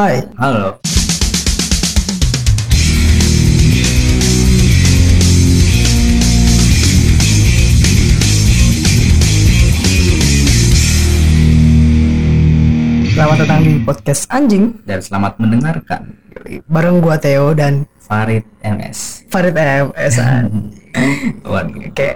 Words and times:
Hai. 0.00 0.16
Halo. 0.40 0.80
Selamat 13.12 13.44
datang 13.44 13.60
di 13.60 13.76
podcast 13.84 14.24
anjing 14.32 14.80
Dan 14.88 15.04
selamat 15.04 15.36
mendengarkan 15.36 16.16
bareng 16.48 17.04
gua 17.04 17.20
Theo 17.20 17.52
dan 17.52 17.84
Farid 18.00 18.48
MS. 18.64 19.28
Farid 19.28 19.52
MS. 19.52 20.16
Waduh. 21.52 21.76
Oke. 21.92 22.10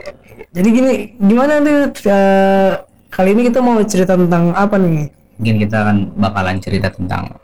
Jadi 0.56 0.68
gini, 0.72 1.20
gimana 1.20 1.60
nih 1.60 1.92
eh, 1.92 2.80
kali 3.12 3.36
ini 3.36 3.52
kita 3.52 3.60
mau 3.60 3.76
cerita 3.84 4.16
tentang 4.16 4.56
apa 4.56 4.80
nih? 4.80 5.12
Mungkin 5.36 5.56
kita 5.68 5.76
akan 5.84 5.96
bakalan 6.16 6.56
cerita 6.64 6.88
tentang 6.88 7.43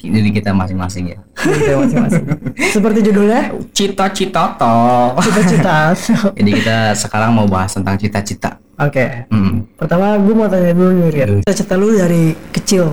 diri 0.00 0.30
kita 0.32 0.50
masing-masing 0.54 1.14
ya. 1.14 1.18
Kita 1.36 1.78
masing-masing. 1.78 2.24
Seperti 2.74 2.98
judulnya, 3.06 3.54
Cita-cita 3.70 4.56
toh. 4.58 5.16
cita-cita. 5.24 5.92
Jadi 6.34 6.50
kita 6.50 6.96
sekarang 6.96 7.36
mau 7.36 7.46
bahas 7.46 7.74
tentang 7.74 7.96
cita-cita. 8.00 8.58
Oke. 8.76 9.28
Hmm. 9.32 9.64
Pertama 9.80 10.20
gue 10.20 10.34
mau 10.36 10.48
tanya 10.48 10.72
dulu 10.76 10.90
nih 10.92 11.08
Rian. 11.12 11.28
Cita-cita 11.44 11.74
lu 11.80 11.96
dari 11.96 12.36
kecil. 12.52 12.92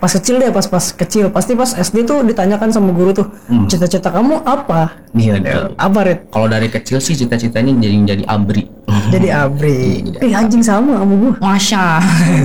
Pas 0.00 0.08
kecil 0.08 0.40
deh, 0.40 0.48
pas 0.48 0.64
pas 0.64 0.80
kecil. 0.80 1.28
Pasti 1.28 1.52
pas 1.52 1.68
SD 1.76 2.08
tuh 2.08 2.24
ditanyakan 2.24 2.72
sama 2.72 2.90
guru 2.96 3.12
tuh, 3.12 3.28
cita-cita 3.68 4.08
kamu 4.08 4.40
apa? 4.48 4.96
Iya, 5.12 5.36
betul. 5.36 5.64
Apa 5.76 5.98
Red? 6.08 6.18
Kalau 6.32 6.48
dari 6.48 6.72
kecil 6.72 6.96
sih 7.04 7.12
cita-citanya 7.12 7.76
jadi 7.76 8.16
jadi 8.16 8.24
abri. 8.24 8.64
Jadi 9.12 9.28
abri. 9.28 10.08
Eh 10.24 10.32
anjing 10.32 10.64
sama 10.64 11.04
sama 11.04 11.14
gue. 11.20 11.32
Masya. 11.36 11.84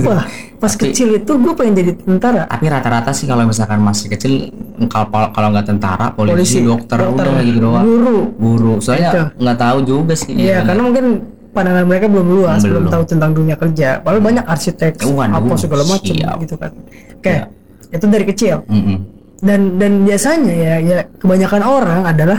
Wah, 0.04 0.24
pas 0.60 0.72
kecil 0.76 1.16
itu 1.16 1.32
gue 1.32 1.52
pengen 1.56 1.74
jadi 1.80 1.92
tentara. 1.96 2.44
Tapi 2.44 2.64
rata-rata 2.68 3.10
sih 3.16 3.24
kalau 3.24 3.48
misalkan 3.48 3.80
masih 3.80 4.12
kecil 4.12 4.52
kalau 4.92 5.32
kalau 5.32 5.48
nggak 5.56 5.66
tentara, 5.66 6.12
polisi, 6.12 6.36
Polisi, 6.36 6.58
dokter, 6.60 6.98
dokter, 7.08 7.24
udah 7.24 7.40
gitu 7.40 7.58
doang. 7.64 7.84
Guru. 7.88 8.18
Guru. 8.36 8.72
Soalnya 8.84 9.10
Itu. 9.10 9.22
nggak 9.40 9.58
tahu 9.58 9.78
juga 9.80 10.12
sih. 10.12 10.36
Iya, 10.36 10.60
karena 10.60 10.82
mungkin 10.84 11.06
pandangan 11.56 11.88
mereka 11.88 12.06
belum 12.06 12.28
luas, 12.28 12.60
belum, 12.60 12.84
Belum. 12.84 12.92
tahu 12.92 13.02
tentang 13.08 13.32
dunia 13.32 13.56
kerja. 13.56 13.98
Padahal 13.98 14.20
banyak 14.20 14.44
arsitek, 14.44 15.00
Waduh, 15.00 15.32
apa 15.32 15.54
segala 15.56 15.82
macam 15.82 16.14
gitu 16.38 16.54
kan. 16.54 16.70
Oke, 17.16 17.32
Iya. 17.32 17.42
itu 17.90 18.04
dari 18.06 18.24
kecil. 18.24 18.56
Mm-mm. 18.68 18.96
Dan 19.36 19.60
dan 19.76 20.04
biasanya 20.04 20.52
ya, 20.52 20.74
ya 20.78 20.98
kebanyakan 21.16 21.62
orang 21.62 22.02
adalah 22.04 22.38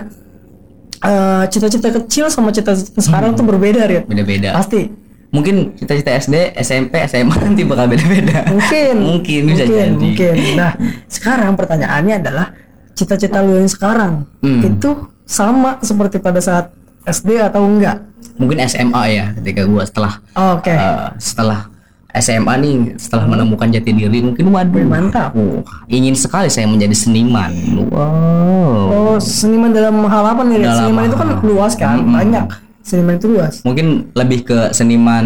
eh, 0.99 1.43
cita-cita 1.47 1.89
kecil 1.93 2.25
sama 2.27 2.49
cita-cita 2.49 2.97
sekarang 2.97 3.33
tuh 3.33 3.45
berbeda, 3.45 3.85
Rit. 3.85 4.05
Beda-beda. 4.05 4.53
Pasti. 4.53 4.89
Mungkin 5.27 5.75
cita-cita 5.75 6.15
SD, 6.15 6.35
SMP, 6.57 7.03
SMA 7.03 7.35
nanti 7.45 7.61
bakal 7.63 7.85
beda-beda. 7.85 8.47
Mungkin. 8.47 8.95
mungkin 8.97 9.41
bisa 9.45 9.63
mungkin, 9.63 9.75
jadi. 9.75 9.93
Mungkin. 9.93 10.35
Nah, 10.55 10.71
sekarang 11.05 11.53
pertanyaannya 11.53 12.15
adalah 12.17 12.47
cita-cita 12.93 13.41
lu 13.41 13.57
yang 13.57 13.69
sekarang 13.69 14.25
Hmm. 14.41 14.61
itu 14.63 14.89
sama 15.21 15.77
seperti 15.79 16.17
pada 16.17 16.39
saat 16.39 16.71
SD 17.03 17.37
atau 17.37 17.61
enggak? 17.61 17.99
Mungkin 18.37 18.57
SMA 18.63 19.03
ya 19.09 19.25
ketika 19.35 19.65
gua 19.65 19.83
setelah 19.83 20.13
Oke. 20.33 20.69
eh, 20.69 21.07
setelah 21.17 21.59
SMA 22.13 22.53
nih 22.57 22.75
setelah 22.97 23.25
menemukan 23.27 23.69
jati 23.69 23.93
diri 23.93 24.21
mungkin 24.21 24.49
waduh 24.49 24.81
mantap. 24.83 25.37
uh, 25.37 25.61
ingin 25.85 26.17
sekali 26.17 26.49
saya 26.49 26.65
menjadi 26.65 26.93
seniman. 26.93 27.53
Wow. 27.93 29.13
Oh, 29.13 29.17
seniman 29.17 29.69
dalam 29.69 30.01
hal 30.01 30.23
apa 30.25 30.41
nih? 30.41 30.65
Dalam 30.65 30.77
Seniman 30.81 31.03
itu 31.05 31.17
kan 31.17 31.29
luas 31.41 31.73
kan, 31.77 31.97
Mm-mm. 32.01 32.15
banyak. 32.17 32.45
Seniman 32.81 33.13
itu 33.17 33.27
luas. 33.29 33.61
Mungkin 33.61 33.87
lebih 34.13 34.39
ke 34.43 34.59
seniman 34.71 35.25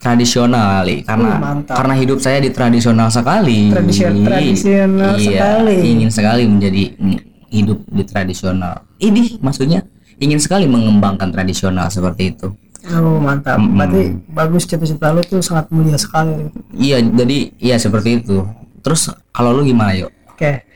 tradisional 0.00 0.80
kali 0.80 1.04
karena 1.04 1.30
Uh, 1.30 1.38
mantap. 1.38 1.74
karena 1.78 1.94
hidup 1.94 2.18
saya 2.18 2.38
di 2.40 2.50
tradisional 2.50 3.08
sekali. 3.08 3.68
Tradisi- 3.68 4.02
tradisional 4.24 5.12
iya, 5.14 5.28
sekali. 5.36 5.76
Ingin 5.84 6.10
sekali 6.10 6.42
menjadi 6.48 6.82
mm, 6.96 7.18
hidup 7.52 7.78
di 7.86 8.02
tradisional. 8.02 8.74
Ini 8.96 9.36
maksudnya 9.38 9.84
ingin 10.22 10.38
sekali 10.38 10.70
mengembangkan 10.70 11.34
tradisional 11.34 11.90
seperti 11.90 12.38
itu. 12.38 12.54
Oh, 12.90 13.18
mantap. 13.18 13.58
Berarti 13.58 14.14
bagus 14.30 14.66
cita-cita 14.66 15.14
lu 15.14 15.22
tuh 15.22 15.42
sangat 15.42 15.70
mulia 15.70 15.98
sekali. 15.98 16.50
Iya, 16.74 17.02
jadi 17.02 17.50
iya 17.58 17.76
seperti 17.78 18.22
itu. 18.22 18.42
Terus 18.82 19.10
kalau 19.30 19.54
lu 19.54 19.62
gimana 19.66 19.94
yuk? 19.94 20.10
Oke. 20.30 20.66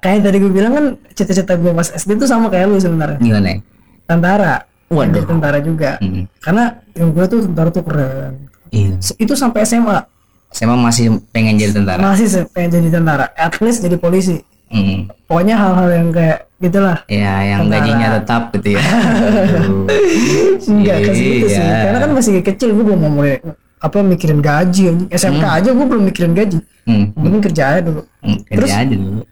Kayak 0.00 0.28
tadi 0.28 0.36
gue 0.40 0.52
bilang 0.52 0.72
kan 0.76 0.86
cita-cita 1.16 1.56
gue 1.56 1.72
pas 1.72 1.88
SD 1.88 2.20
tuh 2.20 2.28
sama 2.28 2.52
kayak 2.52 2.68
lu 2.68 2.76
sebenarnya. 2.76 3.18
Gimana? 3.20 3.48
ya? 3.48 3.58
Tentara. 4.04 4.54
Waduh. 4.92 5.18
Jadi 5.18 5.26
tentara 5.26 5.58
juga. 5.64 5.90
Mm. 5.98 6.24
Karena 6.38 6.64
yang 6.92 7.08
gue 7.16 7.24
tuh 7.26 7.40
tentara 7.48 7.68
tuh 7.72 7.84
keren. 7.88 8.32
Iya. 8.70 8.96
Itu 9.16 9.32
sampai 9.32 9.64
SMA. 9.64 9.98
Mah 10.56 10.78
masih 10.78 11.20
pengen 11.32 11.56
jadi 11.56 11.72
tentara. 11.72 12.00
Masih 12.00 12.44
pengen 12.52 12.80
jadi 12.80 12.88
tentara. 13.00 13.32
At 13.34 13.56
least 13.64 13.80
jadi 13.80 13.96
polisi. 13.96 14.44
Mm. 14.66 15.06
Pokoknya 15.30 15.54
hal-hal 15.54 15.88
yang 15.94 16.08
kayak 16.10 16.38
gitulah. 16.58 16.98
Ya, 17.06 17.34
yang 17.44 17.60
Tentara. 17.68 17.76
gajinya 17.78 18.08
tetap 18.18 18.42
gitu 18.56 18.68
ya. 18.74 18.82
Enggak 20.72 20.98
ke 21.06 21.10
situ 21.14 21.46
sih. 21.52 21.62
Iya. 21.62 21.78
Karena 21.86 21.98
kan 22.02 22.10
masih 22.16 22.32
kecil 22.42 22.68
gue 22.74 22.84
belum 22.84 23.00
mau 23.00 23.12
mulai 23.12 23.38
apa 23.78 23.98
mikirin 24.02 24.40
gaji. 24.42 25.10
SMK 25.12 25.44
aja 25.44 25.70
gue 25.70 25.86
belum 25.86 26.04
mikirin 26.10 26.32
gaji. 26.34 26.58
Hmm. 26.86 27.12
Mungkin 27.14 27.40
kerja 27.42 27.76
aja 27.76 27.80
dulu. 27.84 28.02
Hmm, 28.22 28.38
kerja 28.46 28.74
aja 28.82 28.94
dulu. 28.94 29.22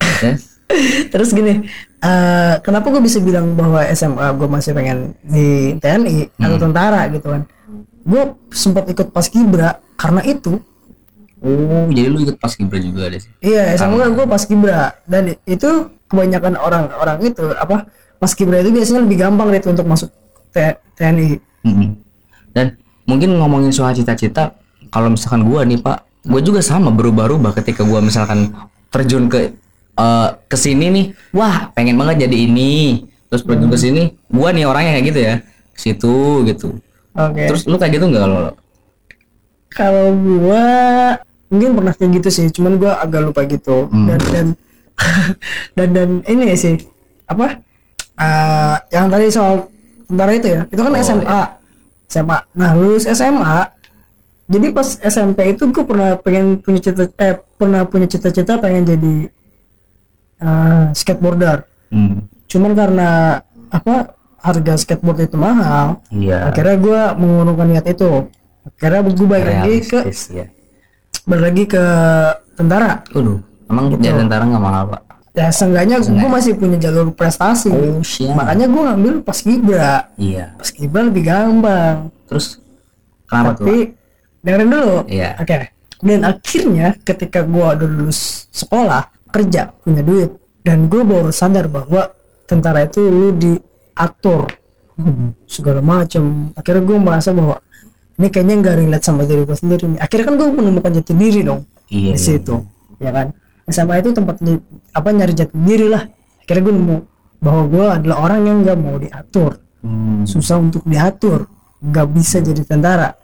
Terus? 0.00 0.42
Terus 1.10 1.34
gini, 1.34 1.66
eh 1.98 2.54
kenapa 2.62 2.94
gue 2.94 3.02
bisa 3.02 3.18
bilang 3.18 3.58
bahwa 3.58 3.82
SMA 3.90 4.26
gue 4.38 4.48
masih 4.48 4.70
pengen 4.70 5.18
di 5.26 5.74
TNI 5.82 6.30
atau 6.38 6.56
tentara 6.62 7.10
gitu 7.10 7.26
kan? 7.26 7.42
Gue 8.06 8.22
sempat 8.54 8.86
ikut 8.86 9.10
paskibra 9.10 9.82
karena 9.98 10.22
itu. 10.22 10.62
Oh, 11.40 11.88
jadi 11.88 12.12
lu 12.12 12.20
ikut 12.20 12.36
pas 12.36 12.52
kibra 12.52 12.76
juga 12.76 13.08
ada 13.08 13.16
sih. 13.16 13.32
Iya, 13.40 13.80
SMA 13.80 14.12
gue 14.12 14.26
paskibra 14.28 14.92
dan 15.08 15.32
itu 15.48 15.88
kebanyakan 16.12 16.58
orang-orang 16.60 17.32
itu 17.32 17.44
apa 17.56 17.88
paskibra 18.20 18.60
itu 18.60 18.74
biasanya 18.74 19.00
lebih 19.08 19.16
gampang 19.24 19.48
gitu 19.56 19.72
untuk 19.72 19.86
masuk 19.88 20.10
TNI. 20.52 21.40
Mm-mm. 21.64 21.96
Dan 22.52 22.76
mungkin 23.08 23.38
ngomongin 23.40 23.72
soal 23.72 23.96
cita-cita, 23.96 24.52
kalau 24.92 25.14
misalkan 25.14 25.46
gua 25.48 25.64
nih 25.64 25.80
Pak, 25.80 26.28
gua 26.28 26.40
juga 26.44 26.60
sama 26.60 26.92
berubah-ubah 26.92 27.56
ketika 27.62 27.86
gua 27.86 28.04
misalkan 28.04 28.52
terjun 28.92 29.30
ke 29.30 29.56
eh, 29.96 30.28
ke 30.50 30.56
sini 30.58 30.86
nih, 30.92 31.06
wah 31.32 31.72
pengen 31.72 31.96
banget 31.96 32.28
jadi 32.28 32.36
ini. 32.50 33.06
Terus 33.30 33.46
terjun 33.46 33.70
ke 33.70 33.78
sini, 33.78 34.02
gua 34.28 34.50
nih 34.50 34.66
orangnya 34.66 34.98
kayak 34.98 35.06
gitu 35.06 35.20
ya, 35.22 35.34
ke 35.70 35.78
situ 35.78 36.16
gitu. 36.50 36.68
Oke. 37.14 37.46
Terus 37.48 37.62
lu 37.70 37.78
kayak 37.78 37.96
gitu 37.96 38.10
nggak 38.10 38.26
lo? 38.26 38.58
Kalau 39.70 40.10
gua 40.18 40.66
mungkin 41.50 41.76
pernah 41.76 41.92
kayak 41.92 42.10
gitu 42.22 42.28
sih, 42.30 42.46
cuman 42.54 42.78
gua 42.78 43.02
agak 43.02 43.20
lupa 43.26 43.42
gitu. 43.44 43.90
Dan 43.90 44.20
dan 44.30 44.46
dan 45.76 45.88
dan 45.92 46.08
ini 46.24 46.54
sih 46.56 46.78
apa? 47.26 47.60
eh, 48.20 48.76
yang 48.92 49.08
tadi 49.08 49.26
soal 49.32 49.66
tentara 50.06 50.32
itu 50.36 50.48
ya, 50.48 50.60
itu 50.68 50.80
kan 50.80 50.92
SMA. 51.00 51.40
SMA. 52.10 52.38
Nah, 52.58 52.70
lulus 52.74 53.06
SMA 53.06 53.80
jadi 54.50 54.66
pas 54.74 54.98
SMP 54.98 55.54
itu 55.54 55.62
gue 55.70 55.84
pernah 55.86 56.18
pengen 56.18 56.58
punya 56.58 56.82
cita 56.82 57.06
eh 57.22 57.38
pernah 57.54 57.86
punya 57.86 58.10
cita-cita 58.10 58.58
pengen 58.58 58.82
jadi 58.82 59.14
eh, 60.42 60.84
skateboarder. 60.90 61.70
Hmm. 61.94 62.26
Cuman 62.50 62.74
karena 62.74 63.38
apa 63.70 64.18
harga 64.42 64.74
skateboard 64.74 65.30
itu 65.30 65.38
mahal, 65.38 66.02
Iya. 66.10 66.50
akhirnya 66.50 66.76
gue 66.82 67.00
mengurungkan 67.22 67.66
niat 67.70 67.86
itu. 67.86 68.26
Akhirnya 68.66 69.00
gue 69.06 69.26
balik 69.30 69.46
lagi 69.46 69.74
ke 69.86 70.00
ya. 70.34 70.46
Balik 71.30 71.44
lagi 71.54 71.64
ke 71.70 71.84
tentara? 72.58 73.06
Waduh, 73.14 73.38
emang 73.70 73.94
jadi 73.94 74.18
tentara 74.26 74.42
nggak 74.50 74.62
mahal 74.62 74.84
pak? 74.90 75.02
ya 75.30 75.46
seenggaknya 75.54 76.02
gue 76.02 76.28
masih 76.28 76.58
punya 76.58 76.76
jalur 76.76 77.14
prestasi. 77.14 77.70
Oh 77.70 78.02
makanya 78.34 78.66
gue 78.66 78.82
ngambil 78.82 79.14
pas 79.22 79.38
kibra. 79.38 80.10
Iya. 80.18 80.58
pas 80.58 80.70
kibra 80.74 81.00
lebih 81.06 81.22
gampang. 81.22 82.10
Terus 82.26 82.58
kenapa 83.30 83.54
tuh? 83.54 83.64
Pak? 83.64 83.66
tapi 83.70 83.76
dengerin 84.42 84.70
dulu. 84.70 84.96
Iya. 85.06 85.30
oke. 85.38 85.56
Dan 86.00 86.20
akhirnya 86.24 86.86
ketika 87.04 87.40
gue 87.44 87.66
udah 87.78 87.88
lulus 87.88 88.50
sekolah 88.50 89.02
kerja 89.30 89.70
punya 89.84 90.02
duit. 90.02 90.30
Dan 90.60 90.90
gue 90.92 91.02
baru 91.06 91.30
sadar 91.32 91.70
bahwa 91.70 92.10
tentara 92.44 92.84
itu 92.84 93.00
lu 93.00 93.30
diatur. 93.32 94.50
Segala 95.48 95.80
macam 95.80 96.52
akhirnya 96.58 96.82
gue 96.84 96.98
merasa 97.00 97.30
bahwa 97.32 97.62
ini 98.20 98.28
kayaknya 98.28 98.54
nggak 98.60 98.76
relate 98.78 99.02
sama 99.02 99.24
diri 99.24 99.42
gue 99.42 99.56
sendiri 99.56 99.84
nih 99.88 99.98
akhirnya 99.98 100.24
kan 100.26 100.34
gue 100.36 100.48
menemukan 100.52 100.90
jati 100.92 101.12
diri 101.14 101.40
dong 101.40 101.64
Iya. 101.88 102.14
di 102.14 102.20
situ 102.20 102.56
ya 102.96 103.10
kan 103.10 103.26
SMA 103.66 103.98
itu 103.98 104.12
tempat 104.12 104.36
apa 104.92 105.08
nyari 105.08 105.32
jati 105.32 105.56
diri 105.56 105.86
lah 105.86 106.04
akhirnya 106.38 106.62
gue 106.62 106.74
nemu 106.76 106.96
bahwa 107.38 107.62
gue 107.66 107.86
adalah 107.90 108.16
orang 108.20 108.40
yang 108.44 108.56
nggak 108.60 108.78
mau 108.78 108.96
diatur 108.96 109.52
Hmm. 109.80 110.28
susah 110.28 110.60
untuk 110.60 110.84
diatur 110.84 111.48
nggak 111.80 112.06
bisa 112.10 112.36
jadi 112.38 112.60
tentara 112.60 113.16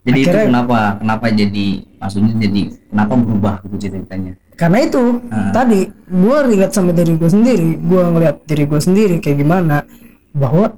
Jadi 0.00 0.24
Akhirnya- 0.24 0.32
itu 0.32 0.48
kenapa? 0.48 0.78
Kenapa 0.96 1.26
jadi 1.28 1.66
maksudnya 1.94 2.32
jadi 2.40 2.60
kenapa 2.88 3.12
berubah 3.14 3.54
gitu 3.62 3.76
ceritanya? 3.78 4.32
karena 4.56 4.78
itu 4.82 5.02
tadi 5.50 5.80
gue 6.06 6.36
relate 6.42 6.72
sama 6.72 6.90
diri 6.90 7.12
gue 7.14 7.28
sendiri 7.28 7.76
gue 7.76 8.02
ngeliat 8.02 8.36
diri 8.44 8.64
gue 8.64 8.76
sendiri 8.76 9.16
kayak 9.18 9.38
gimana 9.38 9.84
bahwa 10.32 10.72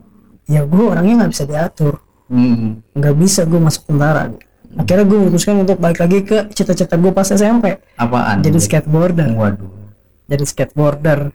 ya 0.45 0.63
gue 0.63 0.83
orangnya 0.85 1.15
nggak 1.17 1.33
bisa 1.33 1.45
diatur 1.45 1.95
Hmm. 2.33 2.81
nggak 2.97 3.15
bisa 3.15 3.45
gue 3.45 3.61
masuk 3.61 3.93
tentara. 3.93 4.33
Akhirnya 4.73 5.05
gue 5.05 5.19
memutuskan 5.21 5.61
untuk 5.61 5.77
balik 5.77 6.01
lagi 6.01 6.25
ke 6.25 6.49
cita-cita 6.49 6.97
gue 6.97 7.13
pas 7.13 7.29
SMP 7.29 7.77
Apaan? 7.95 8.41
jadi 8.41 8.57
skateboarder. 8.57 9.29
Waduh. 9.37 9.69
jadi 10.25 10.45
skateboarder. 10.49 11.29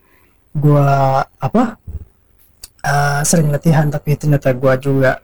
Gue 0.58 0.90
apa 1.22 1.78
eh, 2.82 3.22
sering 3.22 3.54
latihan 3.54 3.86
tapi 3.88 4.18
ternyata 4.18 4.58
gue 4.58 4.74
juga 4.82 5.22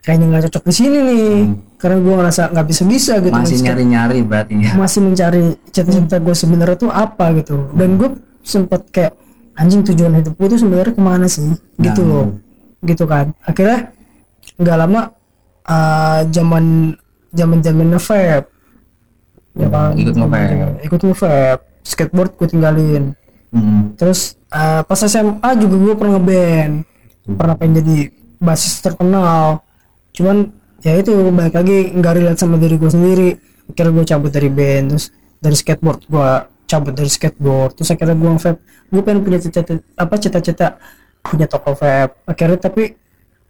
kayaknya 0.00 0.26
nggak 0.32 0.42
cocok 0.48 0.64
di 0.64 0.74
sini 0.74 0.98
nih. 1.04 1.30
Karena 1.76 1.96
gue 2.00 2.14
ngerasa 2.16 2.42
nggak 2.48 2.66
bisa 2.66 2.82
bisa 2.88 3.12
gitu 3.20 3.28
Masih 3.28 3.44
main 3.44 3.52
skate. 3.52 3.66
nyari-nyari 3.68 4.18
berarti 4.24 4.54
ya. 4.56 4.72
masih 4.72 5.00
mencari 5.04 5.42
cita-cita 5.68 6.16
gue 6.16 6.32
sebenarnya 6.32 6.76
tuh 6.80 6.88
apa 6.88 7.36
gitu. 7.36 7.68
Dan 7.76 8.00
gue 8.00 8.08
sempet 8.40 8.88
kayak 8.88 9.12
anjing 9.52 9.84
tujuan 9.84 10.16
hidup 10.16 10.32
gue 10.32 10.48
tuh 10.48 10.60
sebenarnya 10.64 10.96
ke 10.96 11.02
mana 11.04 11.28
sih? 11.28 11.44
Gitu 11.76 12.00
loh. 12.00 12.40
Gitu 12.80 13.04
kan. 13.04 13.36
Akhirnya 13.44 13.92
nggak 14.60 14.76
lama 14.76 15.00
eh, 15.64 16.20
zaman 16.28 16.94
zaman 17.32 17.58
zaman 17.64 17.88
vape 17.96 18.46
ya 19.56 19.66
kan? 19.66 19.92
Ikut 19.98 20.14
nge-vape. 20.14 20.84
ikut 20.86 21.00
nge-vape 21.00 21.62
skateboard 21.82 22.32
gue 22.36 22.48
tinggalin. 22.48 23.04
Hmm. 23.50 23.98
terus 23.98 24.38
eh, 24.54 24.82
pas 24.86 25.00
SMA 25.00 25.50
juga 25.58 25.76
gue 25.80 25.94
pernah 25.98 26.12
ngeband. 26.20 26.72
Pernah 27.34 27.54
pengen 27.58 27.74
jadi 27.82 27.96
basis 28.38 28.78
terkenal. 28.78 29.62
Cuman 30.14 30.54
ya 30.80 30.96
itu 30.96 31.12
balik 31.34 31.54
lagi 31.58 31.90
nggak 31.92 32.14
relate 32.14 32.40
sama 32.40 32.60
diri 32.60 32.78
gue 32.78 32.90
sendiri. 32.90 33.30
Akhirnya 33.70 33.92
gue 33.96 34.04
cabut 34.06 34.30
dari 34.30 34.50
band 34.50 34.84
terus 34.94 35.06
dari 35.40 35.56
skateboard 35.56 36.00
gue 36.06 36.28
cabut 36.70 36.94
dari 36.94 37.10
skateboard. 37.10 37.74
Terus 37.80 37.90
akhirnya 37.90 38.14
gue 38.14 38.30
vape 38.38 38.60
gue 38.90 39.02
pengen 39.02 39.20
punya 39.22 39.38
cita-cita 39.42 39.82
apa 39.98 40.14
cita-cita 40.18 40.66
punya 41.20 41.46
toko 41.46 41.76
vape 41.76 42.24
akhirnya 42.24 42.58
tapi 42.58 42.96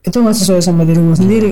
itu 0.01 0.17
nggak 0.17 0.37
sesuai 0.37 0.61
sama 0.61 0.83
diri 0.85 1.01
gue 1.01 1.17
sendiri. 1.17 1.51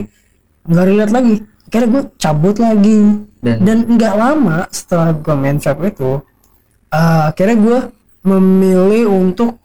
Nggak 0.65 0.85
relate 0.85 1.13
lagi. 1.13 1.35
Akhirnya 1.69 1.89
gue 1.89 2.03
cabut 2.17 2.57
lagi. 2.57 2.99
Dan- 3.39 3.61
dan 3.63 3.79
nggak 3.87 4.15
lama 4.19 4.67
setelah 4.69 5.15
gue 5.15 5.35
main 5.35 5.57
vape 5.57 5.95
itu 5.95 6.13
eh, 6.89 7.23
akhirnya 7.31 7.57
gue 7.57 7.79
memilih 8.25 9.05
untuk 9.07 9.61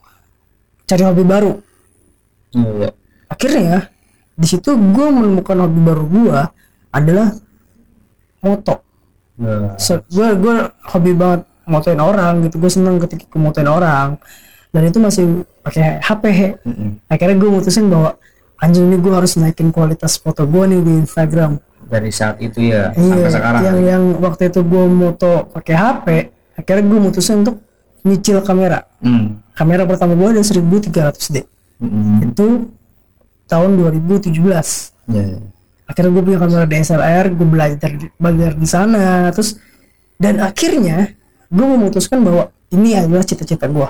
cari 0.86 1.04
hobi 1.04 1.24
baru. 1.24 1.54
Iya. 2.54 2.94
akhirnya 3.26 3.90
di 4.38 4.46
situ 4.46 4.78
gue 4.78 5.08
menemukan 5.10 5.58
hobi 5.66 5.80
baru 5.82 6.04
gue 6.06 6.40
adalah 6.92 7.34
moto. 8.40 8.76
Iya. 9.42 9.74
gue 10.06 10.28
gue 10.38 10.56
hobi 10.94 11.12
banget 11.18 11.42
motoin 11.66 11.98
orang 11.98 12.46
gitu. 12.46 12.62
Gue 12.62 12.70
seneng 12.70 13.02
ketika 13.02 13.40
motoin 13.40 13.66
orang. 13.66 14.20
Dan 14.70 14.90
itu 14.90 14.98
masih 14.98 15.26
pakai 15.62 16.02
HP 16.02 16.24
Mm-mm. 16.66 16.90
akhirnya 17.06 17.38
gue 17.38 17.50
mutusin 17.50 17.90
bahwa 17.90 18.18
anjing 18.64 18.88
ini 18.88 18.98
gue 18.98 19.12
harus 19.12 19.36
naikin 19.36 19.70
kualitas 19.70 20.16
foto 20.16 20.44
gue 20.44 20.64
nih 20.66 20.80
di 20.80 20.94
Instagram 21.02 21.60
Dari 21.84 22.10
saat 22.10 22.40
itu 22.40 22.64
ya 22.64 22.90
iya 22.90 23.12
sampai 23.12 23.30
sekarang. 23.30 23.62
yang 23.62 23.78
yang 23.84 24.04
waktu 24.18 24.48
itu 24.48 24.64
gue 24.64 24.84
moto 24.88 25.34
pakai 25.52 25.76
HP 25.76 26.06
akhirnya 26.56 26.84
gue 26.86 27.00
mutusin 27.02 27.44
untuk 27.44 27.60
nyicil 28.02 28.40
kamera 28.40 28.88
Hmm. 28.98 29.44
kamera 29.52 29.84
pertama 29.84 30.16
gue 30.16 30.30
ada 30.32 30.42
1300D 30.42 31.44
Mm-mm. 31.78 32.24
itu 32.26 32.72
tahun 33.46 33.70
2017 33.76 34.32
Iya. 35.06 35.44
akhirnya 35.84 36.10
gue 36.10 36.24
punya 36.24 36.40
kamera 36.40 36.64
DSLR 36.64 37.26
gue 37.30 37.44
belajar 37.46 37.92
di- 37.92 38.14
belajar 38.16 38.52
di 38.56 38.64
sana 38.66 39.04
terus 39.30 39.60
dan 40.16 40.40
akhirnya 40.40 41.12
gue 41.46 41.66
memutuskan 41.68 42.24
bahwa 42.24 42.48
ini 42.70 42.96
adalah 42.96 43.22
cita-cita 43.22 43.68
gue 43.68 43.88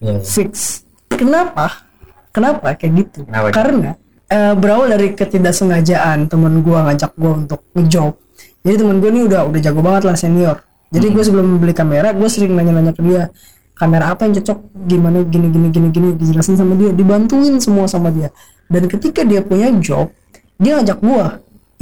Iya. 0.00 0.18
fix 0.20 0.82
kenapa 1.08 1.86
kenapa 2.30 2.74
kayak 2.78 2.92
gitu? 3.06 3.26
Kenapa? 3.26 3.50
karena 3.54 3.90
eh, 4.30 4.54
berawal 4.54 4.86
dari 4.94 5.12
ketidaksengajaan 5.12 6.30
teman 6.30 6.62
gue 6.62 6.78
ngajak 6.78 7.12
gue 7.18 7.32
untuk 7.46 7.60
ngejob. 7.74 8.14
Jadi 8.62 8.76
teman 8.76 8.96
gue 9.02 9.10
ini 9.10 9.20
udah 9.26 9.40
udah 9.50 9.60
jago 9.60 9.80
banget 9.82 10.02
lah 10.06 10.16
senior. 10.16 10.56
Jadi 10.90 11.06
gue 11.10 11.22
sebelum 11.22 11.58
beli 11.58 11.74
kamera 11.74 12.14
gue 12.14 12.28
sering 12.30 12.54
nanya-nanya 12.54 12.94
ke 12.94 13.02
dia 13.02 13.30
kamera 13.74 14.12
apa 14.14 14.26
yang 14.26 14.38
cocok? 14.42 14.58
Gimana? 14.86 15.22
Gini 15.26 15.48
gini 15.50 15.68
gini 15.70 15.88
gini 15.90 16.08
dijelasin 16.14 16.58
sama 16.58 16.74
dia 16.78 16.90
dibantuin 16.94 17.58
semua 17.58 17.90
sama 17.90 18.10
dia. 18.14 18.30
Dan 18.70 18.86
ketika 18.86 19.26
dia 19.26 19.42
punya 19.42 19.70
job 19.82 20.14
dia 20.60 20.78
ngajak 20.78 20.98
gue 21.02 21.24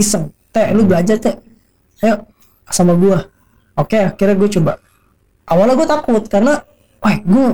iseng 0.00 0.32
teh 0.54 0.72
lu 0.72 0.88
belajar 0.88 1.20
teh. 1.20 1.36
Ayo 2.00 2.24
sama 2.70 2.94
gue 2.96 3.16
oke 3.76 3.98
akhirnya 4.14 4.36
gue 4.38 4.48
coba. 4.60 4.72
Awalnya 5.48 5.74
gue 5.76 5.88
takut 5.88 6.22
karena 6.28 6.60
wah 7.00 7.16
gue 7.16 7.46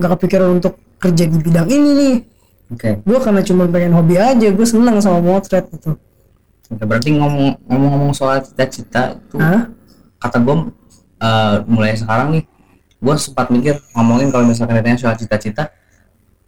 nggak 0.00 0.10
kepikiran 0.16 0.58
untuk 0.58 0.74
kerja 1.00 1.24
di 1.26 1.38
bidang 1.40 1.68
ini 1.72 1.90
nih. 1.96 2.16
Oke. 2.70 3.02
gue 3.02 3.18
karena 3.18 3.42
cuma 3.42 3.66
pengen 3.66 3.98
hobi 3.98 4.14
aja 4.14 4.46
gue 4.46 4.66
senang 4.66 5.02
sama 5.02 5.18
motret 5.18 5.66
gitu. 5.74 5.98
Oke, 6.70 6.84
berarti 6.86 7.10
ngomong 7.18 7.58
ngomong-ngomong 7.66 8.12
soal 8.14 8.38
cita-cita 8.46 9.18
itu 9.18 9.42
Hah? 9.42 9.66
kata 10.22 10.38
gue 10.38 10.56
eh, 11.18 11.56
mulai 11.66 11.98
sekarang 11.98 12.38
nih 12.38 12.44
gue 13.00 13.14
sempat 13.18 13.50
mikir 13.50 13.74
ngomongin 13.98 14.30
kalau 14.30 14.46
misalkan 14.46 14.78
ditanya 14.78 15.02
soal 15.02 15.18
cita-cita 15.18 15.74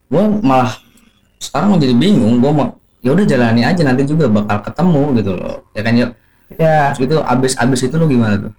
gue 0.06 0.22
malah 0.46 0.70
sekarang 1.42 1.74
menjadi 1.74 1.94
bingung 1.98 2.38
gue 2.38 2.52
mau 2.54 2.78
ya 3.02 3.10
udah 3.18 3.26
jalani 3.26 3.66
aja 3.66 3.82
nanti 3.82 4.06
juga 4.06 4.30
bakal 4.30 4.62
ketemu 4.62 5.02
gitu 5.18 5.32
loh. 5.34 5.66
Ya 5.74 5.82
kan 5.82 5.94
ya 5.98 6.06
ya. 6.54 6.94
Terus 6.94 7.02
itu 7.10 7.16
abis 7.18 7.52
abis 7.58 7.80
itu 7.82 7.94
lo 7.98 8.06
gimana 8.06 8.38
tuh? 8.38 8.52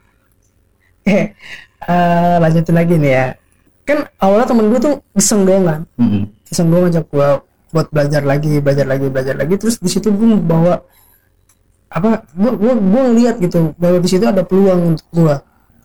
Eh 1.07 1.31
eh, 1.88 2.36
lanjutin 2.44 2.75
lagi 2.75 3.00
nih 3.00 3.12
ya 3.16 3.25
kan 3.83 4.07
awalnya 4.19 4.47
temen 4.47 4.65
gue 4.71 4.80
tuh 4.80 4.94
iseng 5.15 5.44
doang 5.44 5.63
kan. 5.68 5.81
Mm-mm. 6.00 6.24
iseng 6.47 6.68
gue 6.71 6.80
ngajak 6.88 7.06
gue 7.12 7.30
buat 7.74 7.88
belajar 7.89 8.21
lagi 8.24 8.53
belajar 8.63 8.85
lagi 8.88 9.06
belajar 9.12 9.35
lagi. 9.35 9.53
Terus 9.59 9.75
di 9.80 9.89
situ 9.91 10.09
gue 10.12 10.27
bawa 10.39 10.80
apa 11.94 12.25
gue 12.33 12.51
gue 12.57 12.74
gue 12.74 13.01
ngeliat 13.13 13.35
gitu 13.38 13.77
bahwa 13.77 13.97
di 14.01 14.09
situ 14.09 14.25
ada 14.25 14.41
peluang 14.41 14.97
untuk 14.97 15.07
gue 15.13 15.35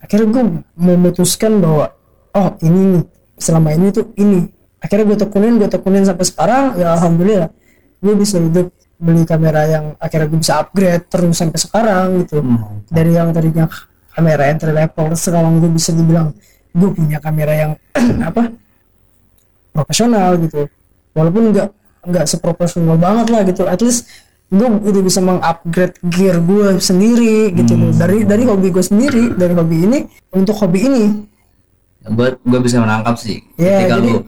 akhirnya 0.00 0.26
gue 0.32 0.42
memutuskan 0.78 1.60
bahwa 1.60 1.92
oh 2.32 2.48
ini 2.64 2.80
nih 2.96 3.04
selama 3.36 3.74
ini 3.74 3.86
tuh 3.90 4.14
ini. 4.16 4.46
Akhirnya 4.78 5.04
gue 5.10 5.18
tekunin 5.18 5.58
gue 5.58 5.68
tekunin 5.68 6.06
sampai 6.06 6.24
sekarang 6.24 6.64
ya 6.78 6.94
alhamdulillah 6.94 7.50
gue 7.98 8.14
bisa 8.14 8.38
hidup 8.38 8.70
beli 8.98 9.22
kamera 9.26 9.62
yang 9.66 9.84
akhirnya 9.98 10.26
gue 10.30 10.38
bisa 10.38 10.62
upgrade 10.62 11.06
terus 11.10 11.34
sampai 11.34 11.58
sekarang 11.58 12.06
gitu. 12.22 12.42
Hmm. 12.42 12.82
dari 12.90 13.14
yang 13.14 13.30
tadinya 13.34 13.66
kamera 14.14 14.50
entry 14.50 14.74
level 14.74 15.14
sekarang 15.14 15.62
gue 15.62 15.70
bisa 15.70 15.94
dibilang 15.94 16.34
gue 16.78 16.90
punya 16.94 17.18
kamera 17.18 17.52
yang 17.52 17.72
apa 18.30 18.54
profesional 19.74 20.38
gitu. 20.38 20.70
Walaupun 21.12 21.50
nggak 21.50 21.68
nggak 22.08 22.24
seprofesional 22.30 22.96
banget 22.96 23.26
lah 23.28 23.42
gitu. 23.42 23.66
At 23.66 23.82
least 23.82 24.06
gue 24.48 24.64
udah 24.64 25.02
bisa 25.04 25.20
mengupgrade 25.20 25.98
gear 26.08 26.38
gue 26.40 26.78
sendiri 26.80 27.52
gitu. 27.52 27.74
Loh 27.74 27.92
dari 27.92 28.24
dari 28.24 28.42
hobi 28.46 28.68
gue 28.70 28.84
sendiri 28.84 29.34
dari 29.34 29.52
hobi 29.52 29.76
ini 29.84 29.98
untuk 30.32 30.56
hobi 30.56 30.80
ini. 30.86 31.04
Gue 32.08 32.38
gue 32.40 32.60
bisa 32.62 32.80
menangkap 32.80 33.18
sih. 33.18 33.42
Ya, 33.58 33.82
ketika 33.84 33.98
jadi- 34.00 34.06
lu 34.08 34.18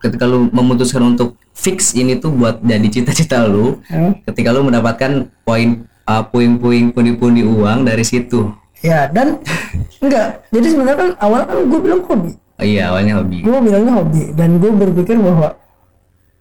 ketika 0.00 0.24
lu 0.24 0.48
memutuskan 0.48 1.04
untuk 1.04 1.36
fix 1.52 1.92
ini 1.92 2.16
tuh 2.16 2.32
buat 2.32 2.64
jadi 2.64 2.88
cita-cita 2.88 3.44
lu 3.44 3.84
ya, 3.84 4.16
ketika 4.32 4.48
lu 4.48 4.64
mendapatkan 4.64 5.28
poin 5.44 5.84
uh, 6.08 6.24
puing-puing 6.24 6.88
pundi-pundi 6.96 7.44
uang 7.44 7.84
dari 7.84 8.00
situ 8.00 8.48
ya 8.80 9.08
dan 9.12 9.40
enggak. 10.00 10.44
Jadi 10.48 10.66
sebenarnya 10.72 10.98
kan 10.98 11.10
awal 11.20 11.40
kan 11.44 11.58
gue 11.68 11.80
bilang 11.80 12.02
hobi. 12.04 12.32
Oh, 12.60 12.64
iya 12.64 12.92
awalnya 12.92 13.20
hobi. 13.20 13.40
Gue 13.40 13.58
bilangnya 13.60 13.92
hobi. 13.96 14.22
Dan 14.36 14.60
gue 14.60 14.70
berpikir 14.72 15.16
bahwa 15.16 15.56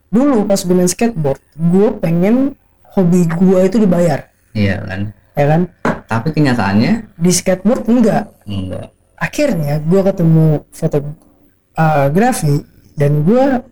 dulu 0.09 0.43
pas 0.49 0.59
gue 0.59 0.75
main 0.75 0.89
skateboard 0.89 1.39
gue 1.53 1.87
pengen 2.01 2.57
hobi 2.95 3.27
gue 3.27 3.59
itu 3.67 3.77
dibayar. 3.79 4.27
Iya 4.55 4.81
kan? 4.83 5.01
Ya 5.37 5.45
kan? 5.45 5.61
Tapi 6.09 6.27
kenyataannya? 6.33 6.93
Di 7.15 7.31
skateboard 7.31 7.87
enggak. 7.87 8.31
Enggak. 8.49 8.91
Akhirnya 9.19 9.83
gue 9.83 10.01
ketemu 10.03 10.47
fotografi 10.71 12.55
dan 12.95 13.23
gue 13.23 13.63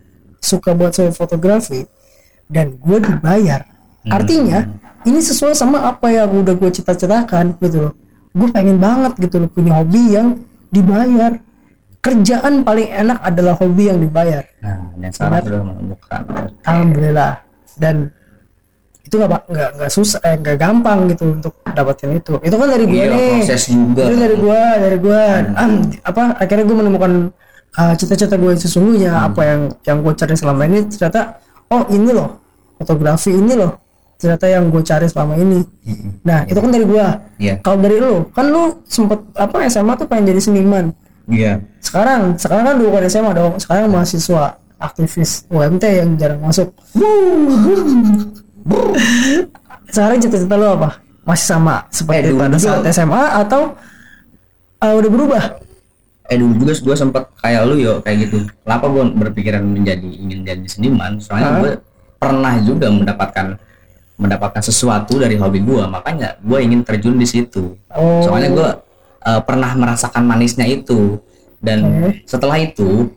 suka 0.44 0.72
buat 0.76 0.96
saya 0.96 1.12
fotografi 1.12 1.88
dan 2.48 2.80
gue 2.80 2.98
dibayar. 3.00 3.68
Artinya 4.08 4.64
ini 5.04 5.20
sesuai 5.20 5.52
sama 5.52 5.84
apa 5.84 6.08
yang 6.12 6.32
udah 6.32 6.56
gue 6.56 6.72
cita-citakan 6.72 7.60
gitu 7.60 7.92
loh 7.92 7.94
gue 8.38 8.50
pengen 8.54 8.78
banget 8.78 9.14
gitu 9.18 9.42
loh 9.42 9.50
punya 9.50 9.82
hobi 9.82 10.14
yang 10.14 10.28
dibayar. 10.70 11.34
Kerjaan 11.98 12.64
paling 12.64 12.88
enak 12.88 13.20
adalah 13.20 13.58
hobi 13.58 13.90
yang 13.90 14.00
dibayar. 14.00 14.46
Nah 14.62 14.94
dan 14.96 15.10
sekarang 15.12 15.42
sudah 15.44 15.62
menemukan 15.66 16.22
alhamdulillah. 16.64 17.34
Dan 17.78 17.96
itu 19.04 19.16
nggak 19.18 19.44
nggak 19.50 19.70
nggak 19.82 19.92
susah 19.92 20.20
eh, 20.24 20.36
nggak 20.40 20.58
gampang 20.62 21.00
gitu 21.12 21.24
untuk 21.36 21.54
dapetin 21.66 22.16
itu. 22.16 22.34
Itu 22.40 22.56
kan 22.56 22.68
dari 22.70 22.86
gue 22.86 22.96
iya 22.96 23.06
nih. 23.12 23.34
proses 23.42 23.64
juga. 23.68 24.04
Itu 24.06 24.16
dari 24.16 24.36
gua 24.38 24.62
dari 24.78 24.98
gua. 25.02 25.22
Ah, 25.58 25.70
apa 26.06 26.24
akhirnya 26.38 26.64
gua 26.70 26.78
menemukan 26.86 27.12
ah, 27.76 27.94
cita-cita 27.98 28.36
gue 28.38 28.50
yang 28.54 28.62
sesungguhnya 28.62 29.12
apa 29.28 29.42
yang 29.44 29.62
yang 29.84 29.98
gue 30.06 30.14
cari 30.16 30.36
selama 30.38 30.62
ini 30.70 30.86
ternyata 30.88 31.42
oh 31.74 31.84
ini 31.90 32.10
loh. 32.14 32.30
Fotografi 32.78 33.34
ini 33.34 33.58
loh 33.58 33.87
ternyata 34.18 34.46
yang 34.46 34.68
gue 34.68 34.82
cari 34.82 35.06
selama 35.06 35.38
ini. 35.38 35.62
Nah 36.22 36.44
itu 36.44 36.58
kan 36.58 36.70
dari 36.70 36.84
gua. 36.84 37.08
Iya. 37.38 37.62
Kalau 37.62 37.78
dari 37.78 37.98
lu 37.98 38.26
kan 38.32 38.46
lu 38.48 38.82
sempet 38.84 39.22
apa 39.34 39.66
SMA 39.66 39.94
tuh 39.94 40.06
pengen 40.06 40.26
jadi 40.28 40.42
seniman. 40.42 40.90
Iya. 41.26 41.62
Sekarang 41.80 42.34
sekarang 42.36 42.64
kan 42.66 42.74
lu 42.76 42.90
bukan 42.90 43.06
SMA 43.06 43.32
dong. 43.32 43.54
Sekarang 43.58 43.88
mahasiswa 43.88 44.44
aktivis 44.78 45.46
UMT 45.48 45.84
yang 45.86 46.10
jarang 46.16 46.42
masuk. 46.42 46.70
Sekarang 49.88 50.18
cita-cita 50.20 50.56
lu 50.56 50.68
apa? 50.68 51.00
Masih 51.24 51.48
sama 51.48 51.84
seperti 51.90 52.20
Eh, 52.20 52.32
dulu 52.32 52.40
pada 52.40 52.56
juga- 52.56 52.68
saat 52.80 52.84
SMA 52.90 53.24
atau 53.38 53.62
uh, 54.80 54.94
udah 54.96 55.10
berubah? 55.10 55.44
Eh 56.28 56.36
dulu 56.36 56.54
juga 56.58 56.74
gue 56.76 56.96
sempet 56.98 57.24
kayak 57.40 57.62
lu 57.64 57.76
yo 57.80 57.94
kayak 58.02 58.28
gitu. 58.28 58.44
Kenapa 58.64 58.86
gue 58.88 59.04
berpikiran 59.16 59.64
menjadi 59.64 60.08
ingin 60.08 60.44
jadi 60.44 60.68
seniman? 60.68 61.20
Soalnya 61.20 61.52
gue 61.62 61.72
pernah 62.18 62.60
juga 62.60 62.88
mendapatkan 62.90 63.56
mendapatkan 64.18 64.60
sesuatu 64.60 65.16
dari 65.16 65.36
hobi 65.36 65.62
gue 65.62 65.84
makanya 65.86 66.36
gue 66.40 66.60
ingin 66.60 66.82
terjun 66.82 67.16
di 67.16 67.26
situ 67.26 67.78
Oh. 67.90 68.22
soalnya 68.22 68.50
gue 68.52 68.70
uh, 69.24 69.42
pernah 69.42 69.74
merasakan 69.74 70.24
manisnya 70.24 70.66
itu 70.66 71.18
dan 71.58 71.82
Oke. 72.04 72.26
setelah 72.26 72.58
itu 72.58 73.10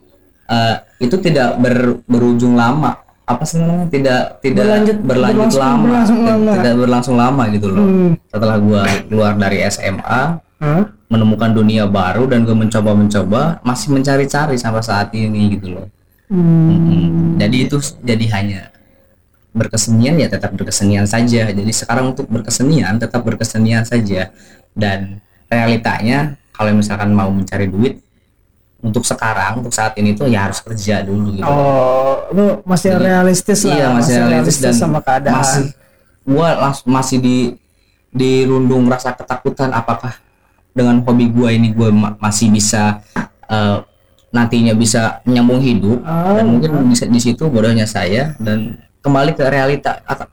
uh, 0.46 0.76
itu 0.96 1.16
tidak 1.18 1.56
ber- 1.56 2.00
berujung 2.04 2.52
lama 2.54 2.96
apa 3.22 3.42
sih 3.42 3.56
namanya 3.56 3.86
tidak 3.86 4.20
tidak 4.40 4.64
Berlanjut- 4.64 5.02
berlanjut 5.02 5.36
berlangsung- 5.38 5.62
lama 5.62 5.84
berlangsung 5.84 6.18
Tidak- 6.18 6.32
lama. 6.34 6.52
tidak 6.52 6.74
berlangsung 6.76 7.16
lama 7.16 7.42
gitu 7.48 7.66
loh 7.68 7.80
Hmm. 7.82 8.12
setelah 8.26 8.56
gue 8.58 8.82
keluar 9.06 9.32
dari 9.34 9.58
SMA 9.64 10.22
Hah? 10.60 10.82
menemukan 11.06 11.50
dunia 11.50 11.84
baru 11.84 12.24
dan 12.24 12.44
gue 12.44 12.52
mencoba-mencoba 12.54 13.62
masih 13.62 13.88
mencari-cari 13.90 14.54
sampai 14.54 14.78
saat 14.80 15.08
ini 15.10 15.56
gitu 15.56 15.72
loh. 15.72 15.86
Hmm. 16.28 16.70
Mm, 16.70 17.06
Jadi 17.36 17.56
itu 17.60 17.76
jadi 18.00 18.24
hanya 18.30 18.60
berkesenian 19.50 20.14
ya 20.16 20.28
tetap 20.30 20.54
berkesenian 20.54 21.04
saja. 21.04 21.50
Jadi 21.50 21.72
sekarang 21.74 22.14
untuk 22.14 22.26
berkesenian 22.26 22.96
tetap 22.96 23.22
berkesenian 23.22 23.82
saja 23.82 24.30
dan 24.72 25.18
realitanya 25.50 26.38
kalau 26.54 26.70
misalkan 26.72 27.10
mau 27.10 27.28
mencari 27.28 27.66
duit 27.66 27.98
untuk 28.80 29.04
sekarang 29.04 29.60
untuk 29.60 29.74
saat 29.76 29.92
ini 30.00 30.16
tuh 30.16 30.24
ya 30.24 30.48
harus 30.48 30.62
kerja 30.64 31.04
dulu 31.04 31.36
gitu. 31.36 31.44
Oh, 31.44 32.24
lu 32.32 32.64
masih 32.64 32.96
realistis 32.96 33.60
lah. 33.66 33.76
iya 33.76 33.86
masih 33.92 34.14
realistis 34.24 34.64
dan 34.64 34.72
sama 34.72 35.04
keadaan. 35.04 35.36
masih 35.36 35.64
gua 36.24 36.48
langsung 36.56 36.88
masih 36.88 37.18
di 37.20 37.36
dirundung 38.10 38.88
rasa 38.88 39.12
ketakutan 39.12 39.70
apakah 39.70 40.16
dengan 40.72 41.02
hobi 41.04 41.28
gua 41.28 41.52
ini 41.52 41.70
gua 41.70 41.92
ma- 41.92 42.16
masih 42.18 42.48
bisa 42.48 43.04
eh, 43.50 43.78
nantinya 44.30 44.72
bisa 44.72 45.20
menyambung 45.26 45.60
hidup 45.60 46.00
Ah, 46.00 46.38
dan 46.38 46.46
mungkin 46.48 46.70
bisa 46.88 47.04
di 47.04 47.18
situ 47.20 47.50
bodohnya 47.50 47.84
saya 47.84 48.32
dan 48.38 48.78
kembali 49.00 49.30
ke 49.32 49.44
realita 49.44 50.00
atau 50.02 50.26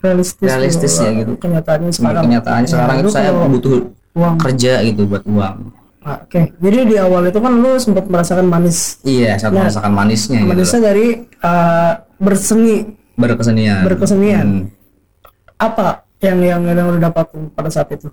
realistis, 0.00 0.92
ya 0.98 1.10
gitu. 1.14 1.32
Kenyataannya 1.36 1.90
sekarang. 1.90 2.22
kenyataannya 2.24 2.66
Ya, 2.66 2.72
sekarang 2.72 2.96
itu 3.00 3.10
saya 3.10 3.30
butuh 3.32 3.74
uang. 4.12 4.34
kerja 4.36 4.72
gitu 4.84 5.02
buat 5.04 5.24
uang 5.24 5.56
Ah, 6.04 6.20
Oke, 6.20 6.52
jadi 6.60 6.84
di 6.84 6.96
awal 7.00 7.32
itu 7.32 7.40
kan 7.40 7.48
lu 7.56 7.80
sempat 7.80 8.04
merasakan 8.04 8.44
manis. 8.44 9.00
iya 9.00 9.40
saya 9.40 9.48
Nah, 9.48 9.64
merasakan 9.64 9.88
manisnya 9.90 10.44
gitu 10.44 10.52
Manisnya 10.52 10.76
loh. 10.76 10.84
dari 10.84 11.06
uh, 11.40 11.92
berseni. 12.18 12.76
berkesenian 13.16 13.80
Berkesenian. 13.82 14.44
Hmm. 14.44 14.64
Apa 15.56 16.04
yang 16.20 16.44
yang 16.44 16.60
yang 16.66 16.88
lu 16.90 16.98
dapatin 16.98 17.48
pada 17.48 17.72
saat 17.72 17.88
itu? 17.90 18.12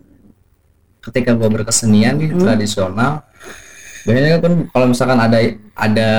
ketika 1.01 1.33
gua 1.33 1.49
berkesenian 1.49 2.15
di 2.15 2.29
Hmm. 2.29 2.39
tradisional 2.39 3.25
biasanya 4.01 4.37
kan 4.37 4.53
kalau 4.69 4.85
misalkan 4.87 5.17
ada 5.17 5.37
ada 5.73 6.09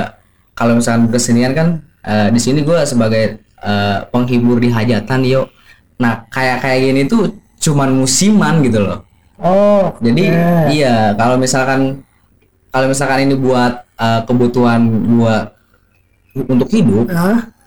kalau 0.53 0.75
misalkan 0.75 1.07
berkesenian 1.07 1.55
kan 1.55 1.69
eh, 2.03 2.29
di 2.29 2.41
sini 2.43 2.61
gua 2.61 2.83
sebagai 2.83 3.39
eh, 3.63 3.99
penghibur 4.09 4.59
di 4.59 4.69
hajatan 4.69 5.23
yuk. 5.23 5.47
Nah 5.97 6.27
kayak 6.29 6.61
kayak 6.61 6.79
gini 6.83 7.03
tuh 7.07 7.31
cuman 7.59 7.95
musiman 7.95 8.59
gitu 8.61 8.83
loh. 8.83 8.99
Oh, 9.39 9.91
jadi 9.99 10.25
oke. 10.29 10.67
iya 10.71 10.95
kalau 11.15 11.35
misalkan 11.35 12.03
kalau 12.69 12.87
misalkan 12.87 13.27
ini 13.27 13.35
buat 13.35 13.73
eh, 13.97 14.21
kebutuhan 14.23 14.81
gua 15.09 15.51
untuk 16.33 16.69
hidup 16.69 17.07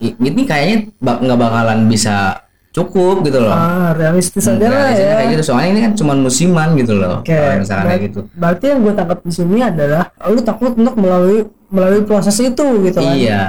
i- 0.02 0.16
ini 0.18 0.42
kayaknya 0.42 0.76
nggak 0.98 1.38
bakalan 1.38 1.86
bisa 1.86 2.42
cukup 2.74 3.24
gitu 3.24 3.40
loh. 3.40 3.54
Ah, 3.54 3.96
realistis 3.96 4.44
Hmm, 4.44 4.60
aja 4.60 4.68
lah 4.68 4.92
ya. 4.92 5.16
kayak 5.16 5.28
gitu. 5.32 5.42
Soalnya 5.48 5.68
ini 5.70 5.80
kan 5.80 5.92
cuman 5.96 6.16
musiman 6.20 6.68
gitu 6.76 6.92
loh 6.92 7.24
Oke, 7.24 7.32
kalau 7.32 7.56
misalkan 7.56 7.84
kayak 7.86 7.96
ber- 7.96 8.06
gitu. 8.10 8.20
berarti 8.36 8.64
yang 8.68 8.78
gue 8.84 8.92
tangkap 8.92 9.18
di 9.24 9.32
sini 9.32 9.58
adalah 9.64 10.04
lu 10.26 10.40
takut 10.44 10.72
untuk 10.76 10.94
melalui 10.98 11.38
melalui 11.72 12.02
proses 12.04 12.36
itu 12.36 12.66
gitu 12.84 12.98
kan? 12.98 13.14
Iya, 13.16 13.42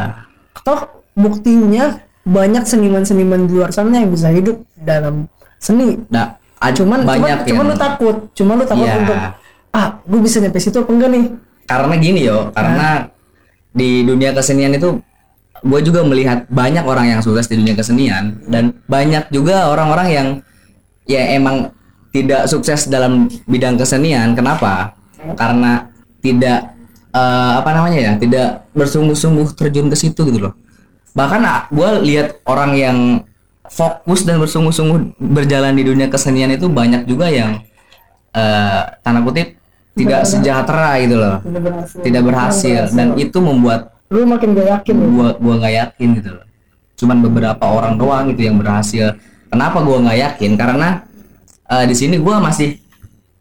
Toh 0.63 0.79
buktinya 1.11 1.99
banyak 2.27 2.67
seniman-seniman 2.67 3.48
di 3.48 3.55
luar 3.55 3.72
sana 3.72 4.03
yang 4.03 4.12
bisa 4.12 4.27
hidup 4.36 4.60
dalam 4.75 5.31
seni. 5.57 5.96
nah 6.12 6.36
Cuman 6.57 7.05
banyak 7.05 7.46
cuman, 7.46 7.48
cuman 7.48 7.63
lu 7.69 7.75
takut, 7.77 8.15
cuman 8.34 8.53
lu 8.60 8.65
takut 8.65 8.89
Iya. 8.89 8.98
untuk 8.98 9.17
ah, 9.77 9.88
gue 10.03 10.19
bisa 10.25 10.41
nyampe 10.41 10.60
situ 10.60 10.77
apa 10.81 10.89
enggak 10.91 11.12
nih? 11.13 11.25
karena 11.67 11.93
gini 12.00 12.22
yo, 12.24 12.48
karena 12.55 13.12
di 13.75 14.01
dunia 14.07 14.31
kesenian 14.31 14.72
itu 14.74 15.03
gue 15.62 15.79
juga 15.84 16.01
melihat 16.07 16.48
banyak 16.48 16.81
orang 16.88 17.12
yang 17.12 17.19
sukses 17.19 17.51
di 17.51 17.60
dunia 17.60 17.75
kesenian 17.75 18.39
dan 18.48 18.72
banyak 18.88 19.27
juga 19.29 19.67
orang-orang 19.69 20.07
yang 20.10 20.27
ya 21.05 21.36
emang 21.36 21.75
tidak 22.15 22.48
sukses 22.48 22.88
dalam 22.88 23.27
bidang 23.46 23.75
kesenian. 23.77 24.34
Kenapa? 24.34 24.96
Karena 25.36 25.91
tidak 26.24 26.74
eh, 27.12 27.51
apa 27.60 27.69
namanya 27.75 28.00
ya, 28.00 28.12
tidak 28.17 28.48
bersungguh-sungguh 28.74 29.53
terjun 29.53 29.91
ke 29.91 29.98
situ 30.00 30.24
gitu 30.25 30.39
loh. 30.50 30.53
Bahkan 31.17 31.41
gue 31.74 31.89
lihat 32.05 32.27
orang 32.45 32.77
yang 32.77 32.97
fokus 33.65 34.21
dan 34.21 34.38
bersungguh-sungguh 34.38 35.17
berjalan 35.17 35.74
di 35.74 35.83
dunia 35.83 36.07
kesenian 36.07 36.53
itu 36.53 36.69
banyak 36.69 37.09
juga 37.09 37.27
yang 37.33 37.65
eh, 38.38 38.81
tanda 39.01 39.25
kutip 39.25 39.57
tidak 39.97 40.21
sejahtera 40.29 41.01
gitu 41.01 41.15
loh. 41.17 41.38
Tidak 41.41 41.62
berhasil. 41.65 42.00
tidak 42.05 42.24
berhasil. 42.24 42.81
Dan 42.93 43.17
itu 43.17 43.38
membuat 43.41 43.97
Lu 44.07 44.24
makin 44.24 44.55
gak 44.55 44.67
yakin 44.79 44.95
lu. 44.95 45.07
gua 45.19 45.29
gua 45.41 45.53
nggak 45.59 45.74
yakin 45.74 46.07
gitu 46.21 46.29
loh. 46.38 46.45
Cuman 46.95 47.17
beberapa 47.25 47.65
orang 47.65 47.97
doang 47.97 48.29
gitu 48.31 48.47
yang 48.47 48.62
berhasil. 48.62 49.17
Kenapa 49.50 49.81
gua 49.81 49.97
nggak 50.05 50.17
yakin? 50.21 50.51
Karena 50.53 51.01
eh, 51.65 51.86
di 51.89 51.95
sini 51.97 52.21
gua 52.21 52.38
masih 52.38 52.77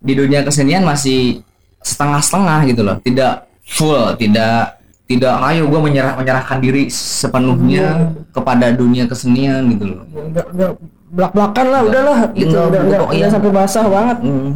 di 0.01 0.13
dunia 0.17 0.41
kesenian 0.43 0.83
masih 0.83 1.45
setengah-setengah 1.85 2.59
gitu 2.73 2.83
loh. 2.83 2.97
Tidak 3.05 3.33
full 3.69 4.17
tidak 4.17 4.76
tidak 5.07 5.35
ayo 5.55 5.71
gua 5.71 5.81
menyerah 5.87 6.19
menyerahkan 6.19 6.59
diri 6.59 6.91
sepenuhnya 6.91 8.11
kepada 8.35 8.75
dunia 8.75 9.07
kesenian 9.07 9.71
gitu 9.75 9.85
loh 9.95 10.03
Enggak 10.11 10.47
enggak 10.51 10.73
belak-belakan 11.07 11.67
lah 11.71 11.81
udahlah 11.87 12.19
gitu 12.35 12.51
Enggak, 12.51 12.67
udah 12.67 12.81
enggak 12.83 13.01
enggak 13.15 13.31
sampai 13.31 13.51
basah 13.55 13.87
banget. 13.87 14.19
Hmm. 14.27 14.51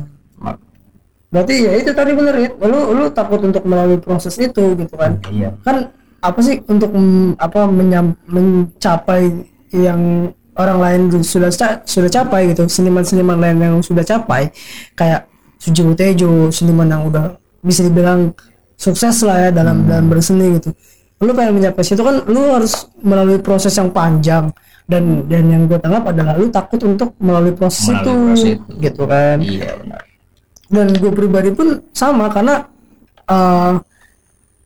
Berarti 1.31 1.55
ya 1.63 1.73
itu 1.79 1.91
tadi 1.95 2.11
bener 2.11 2.35
ya. 2.43 2.49
Lu 2.67 2.91
lu 2.91 3.05
takut 3.15 3.39
untuk 3.39 3.63
melalui 3.63 4.03
proses 4.03 4.35
itu 4.35 4.75
gitu 4.75 4.95
kan. 4.99 5.15
iya 5.31 5.55
kan 5.63 5.95
apa 6.21 6.39
sih 6.43 6.59
untuk 6.67 6.91
apa 7.39 7.71
menyam, 7.71 8.13
mencapai 8.27 9.47
yang 9.71 10.35
orang 10.59 10.79
lain 10.83 11.01
sudah 11.23 11.49
ca- 11.55 11.81
sudah 11.87 12.11
capai 12.11 12.51
gitu 12.51 12.67
seniman-seniman 12.67 13.39
lain 13.39 13.57
yang 13.63 13.77
sudah 13.81 14.03
capai 14.03 14.51
kayak 14.99 15.31
Suji 15.61 15.87
Tejo 15.95 16.51
seniman 16.51 16.89
yang 16.91 17.07
udah 17.07 17.39
bisa 17.63 17.87
dibilang 17.87 18.35
sukses 18.81 19.21
lah 19.21 19.37
ya 19.37 19.51
dalam 19.53 19.85
dalam 19.85 20.09
berseni 20.09 20.57
gitu. 20.57 20.73
Lu 21.21 21.37
pengen 21.37 21.61
mencapai 21.61 21.85
situ 21.85 22.01
kan 22.01 22.25
lu 22.25 22.49
harus 22.49 22.89
melalui 23.05 23.37
proses 23.45 23.77
yang 23.77 23.93
panjang. 23.93 24.49
Dan 24.91 25.29
dan 25.31 25.45
yang 25.47 25.63
gue 25.71 25.79
tangkap 25.79 26.11
adalah 26.11 26.35
lu 26.35 26.51
takut 26.51 26.81
untuk 26.83 27.15
melalui 27.23 27.55
proses, 27.55 27.93
Melalui 27.93 28.03
itu, 28.03 28.13
proses 28.27 28.49
itu. 28.57 28.73
gitu 28.81 29.03
kan. 29.07 29.37
Iya 29.39 29.71
benar. 29.79 30.03
Dan 30.67 30.87
gue 30.97 31.13
pribadi 31.15 31.51
pun 31.55 31.69
sama 31.95 32.27
karena 32.33 32.65
uh, 33.29 33.79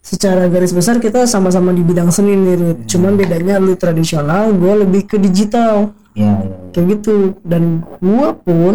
secara 0.01 0.49
garis 0.49 0.73
besar 0.73 0.97
kita 1.03 1.27
sama-sama 1.29 1.73
di 1.77 1.81
bidang 1.81 2.13
seni 2.13 2.37
nih 2.37 2.57
Rit. 2.61 2.79
cuman 2.89 3.17
bedanya 3.17 3.57
lu 3.57 3.73
tradisional 3.77 4.55
gue 4.55 4.73
lebih 4.87 5.11
ke 5.11 5.17
digital. 5.21 5.91
Iya 6.15 6.33
iya 6.41 6.57
kayak 6.73 6.87
gitu. 7.03 7.35
Dan 7.45 7.83
gue 8.01 8.29
pun 8.47 8.75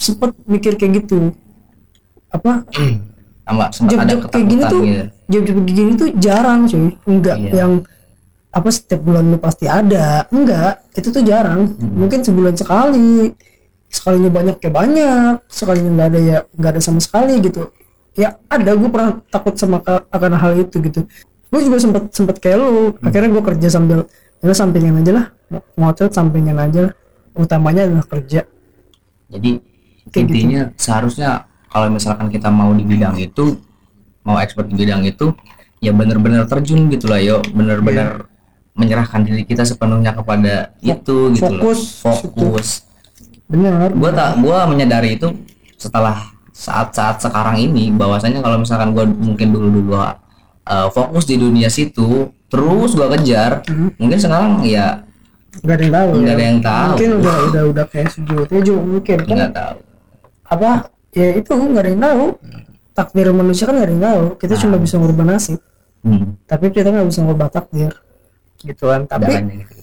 sempet 0.00 0.32
mikir 0.50 0.74
kayak 0.80 1.04
gitu. 1.04 1.30
Apa 2.32 2.64
sama 3.52 3.64
sempat 3.70 3.92
ada 3.94 4.04
job-job 4.10 4.30
kayak 4.30 4.46
gini 4.46 4.62
tuh 4.64 4.80
gitu 4.80 5.04
job-job 5.28 5.56
kayak 5.58 5.76
gini 5.76 5.90
tuh 5.94 6.08
jarang 6.16 6.60
cuy. 6.64 6.86
Enggak 7.04 7.36
Iya. 7.38 7.50
yang 7.54 7.72
apa 8.52 8.68
setiap 8.68 9.00
bulan 9.00 9.24
lu 9.28 9.38
pasti 9.38 9.64
ada. 9.64 10.24
Enggak 10.28 10.72
itu 10.92 11.08
tuh 11.08 11.22
jarang. 11.22 11.60
Hmm. 11.72 11.92
mungkin 11.96 12.20
sebulan 12.20 12.54
sekali. 12.54 13.32
Sekalinya 13.88 14.30
banyak 14.30 14.56
kayak 14.56 14.74
banyak. 14.74 15.34
Sekalinya 15.46 15.90
nggak 15.92 16.08
ada 16.08 16.20
ya 16.20 16.38
nggak 16.50 16.70
ada 16.70 16.80
sama 16.80 16.98
sekali 16.98 17.36
gitu. 17.38 17.68
Ya 18.12 18.36
ada. 18.46 18.70
Gue 18.72 18.88
pernah 18.88 19.20
takut 19.28 19.54
sama 19.54 19.80
ka- 19.80 20.04
akan 20.06 20.32
hal 20.34 20.52
itu 20.58 20.76
gitu. 20.80 21.00
Gue 21.48 21.60
juga 21.60 21.76
sempet 21.76 22.08
sempet 22.10 22.36
kayak 22.38 22.56
lu. 22.56 22.68
Hmm. 22.92 23.04
akhirnya 23.04 23.28
gue 23.30 23.42
kerja 23.46 23.68
sambil 23.70 23.98
ya 24.40 24.52
sampingan 24.52 25.00
aja 25.00 25.12
lah. 25.12 25.26
Ngocet 25.76 26.10
sampingan 26.10 26.58
aja 26.58 26.80
lah. 26.88 26.94
utamanya 27.32 27.88
adalah 27.88 28.04
kerja. 28.04 28.44
Jadi 29.28 29.50
Kayak 30.12 30.24
gitu. 30.28 30.32
intinya 30.36 30.62
seharusnya 30.76 31.30
kalau 31.72 31.88
misalkan 31.88 32.28
kita 32.28 32.52
mau 32.52 32.70
di 32.70 32.84
bidang 32.84 33.16
itu, 33.16 33.56
mau 34.22 34.36
expert 34.36 34.68
di 34.68 34.76
bidang 34.76 35.02
itu, 35.02 35.32
ya 35.80 35.90
benar-benar 35.90 36.44
terjun 36.44 36.86
gitu 36.86 37.08
lah, 37.08 37.18
yo, 37.18 37.40
benar-benar 37.50 38.28
menyerahkan 38.72 39.24
diri 39.24 39.42
kita 39.42 39.64
sepenuhnya 39.64 40.12
kepada 40.12 40.76
itu 40.80 41.32
gitu 41.32 41.48
loh. 41.48 41.72
fokus. 41.72 41.80
Fokus. 42.04 42.68
benar 43.48 43.92
Gua 43.92 44.08
tak, 44.08 44.40
gua 44.40 44.64
menyadari 44.64 45.16
itu 45.16 45.28
setelah 45.76 46.16
saat-saat 46.52 47.20
sekarang 47.20 47.56
ini, 47.58 47.88
bahwasanya 47.88 48.40
kalau 48.40 48.60
misalkan 48.60 48.92
gua 48.92 49.04
mungkin 49.04 49.52
dulu-dulu 49.52 49.92
uh, 49.96 50.16
fokus 50.88 51.24
di 51.24 51.36
dunia 51.36 51.68
situ, 51.68 52.32
terus 52.48 52.92
gua 52.92 53.12
kejar, 53.12 53.60
Mhm. 53.68 53.96
mungkin 53.96 54.18
sekarang 54.20 54.60
ya 54.62 55.04
nggak 55.52 55.76
ada 55.76 55.84
yang 55.84 55.92
tahu 55.92 56.08
Nggak 56.16 56.24
ya. 56.24 56.32
ada 56.32 56.44
yang 56.48 56.60
tahu. 56.64 56.88
mungkin 56.96 57.10
udah 57.20 57.36
udah 57.44 57.62
udah 57.76 57.84
kayak 57.92 58.08
sujud 58.08 58.46
ya 58.48 58.60
juga 58.64 58.80
mungkin 58.80 59.16
kan 59.20 59.34
nggak 59.36 59.52
tahu 59.52 59.76
apa 60.48 60.70
ya 61.12 61.36
itu 61.36 61.52
nggak 61.52 61.82
ada 61.84 61.90
yang 61.92 62.02
tahu. 62.02 62.24
Takdir 62.92 63.26
manusia 63.32 63.64
kan 63.68 63.74
nggak 63.76 63.88
ada 63.88 63.94
yang 63.94 64.04
tahu. 64.04 64.22
Kita 64.40 64.54
cuma 64.60 64.76
bisa 64.80 64.94
ngubah 64.98 65.26
nasib. 65.28 65.60
Hmm. 66.02 66.34
tapi 66.50 66.74
kita 66.74 66.90
nggak 66.90 67.08
bisa 67.14 67.20
ngubah 67.22 67.46
takdir. 67.46 67.94
Gitu 68.58 68.84
kan 68.90 69.06
tapi 69.06 69.38
gitu. 69.38 69.74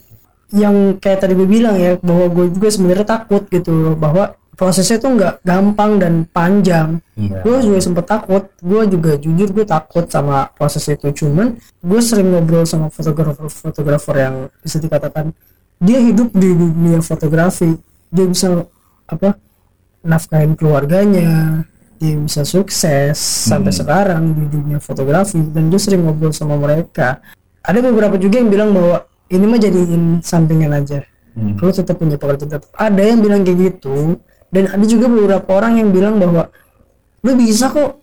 yang 0.51 0.99
kayak 0.99 1.23
tadi 1.23 1.31
gue 1.31 1.47
bilang 1.47 1.79
ya 1.79 1.95
bahwa 2.03 2.27
gue 2.27 2.51
juga 2.51 2.67
sebenarnya 2.67 3.07
takut 3.07 3.47
gitu 3.47 3.71
loh. 3.71 3.95
Bahwa 3.95 4.35
prosesnya 4.59 4.99
tuh 4.99 5.15
nggak 5.15 5.47
gampang 5.47 5.95
dan 5.95 6.27
panjang. 6.27 6.99
Iya. 7.15 7.39
gue 7.47 7.55
juga 7.71 7.79
sempet 7.79 8.05
takut. 8.05 8.51
Gue 8.59 8.83
juga 8.91 9.15
jujur 9.15 9.47
gue 9.55 9.63
takut 9.63 10.05
sama 10.11 10.51
proses 10.51 10.83
itu. 10.91 11.07
Cuman 11.23 11.55
gue 11.79 11.99
sering 12.03 12.35
ngobrol 12.35 12.67
sama 12.67 12.91
fotografer 12.91 13.47
fotografer 13.47 14.15
yang 14.19 14.35
bisa 14.59 14.75
dikatakan 14.83 15.31
dia 15.79 16.03
hidup 16.03 16.35
di 16.35 16.51
dunia 16.51 16.99
fotografi. 16.99 17.79
Dia 18.11 18.27
bisa 18.27 18.67
apa 19.07 19.39
nafkahin 20.03 20.55
keluarganya 20.55 21.63
dia 21.99 22.15
bisa 22.15 22.47
sukses 22.47 23.19
sampai 23.19 23.75
sekarang 23.75 24.31
di 24.31 24.47
dunia 24.47 24.79
fotografi 24.79 25.35
dan 25.51 25.67
gue 25.67 25.75
sering 25.75 26.07
ngobrol 26.07 26.31
sama 26.31 26.55
mereka. 26.55 27.19
Ada 27.59 27.83
beberapa 27.83 28.15
juga 28.15 28.39
yang 28.39 28.47
bilang 28.47 28.71
bahwa 28.71 29.03
ini 29.27 29.45
mah 29.45 29.59
jadiin 29.59 30.23
sampingan 30.23 30.73
aja. 30.73 31.03
Hmm. 31.29 31.61
lu 31.61 31.69
tetap 31.69 32.01
punya 32.01 32.17
pekerjaan 32.17 32.49
tetap 32.49 32.73
ada 32.73 33.05
yang 33.05 33.21
bilang 33.21 33.45
kayak 33.45 33.77
gitu 33.77 34.17
dan 34.49 34.65
ada 34.65 34.81
juga 34.89 35.05
beberapa 35.05 35.61
orang 35.61 35.77
yang 35.77 35.93
bilang 35.93 36.17
bahwa 36.17 36.49
lu 37.21 37.31
bisa 37.37 37.69
kok 37.69 38.01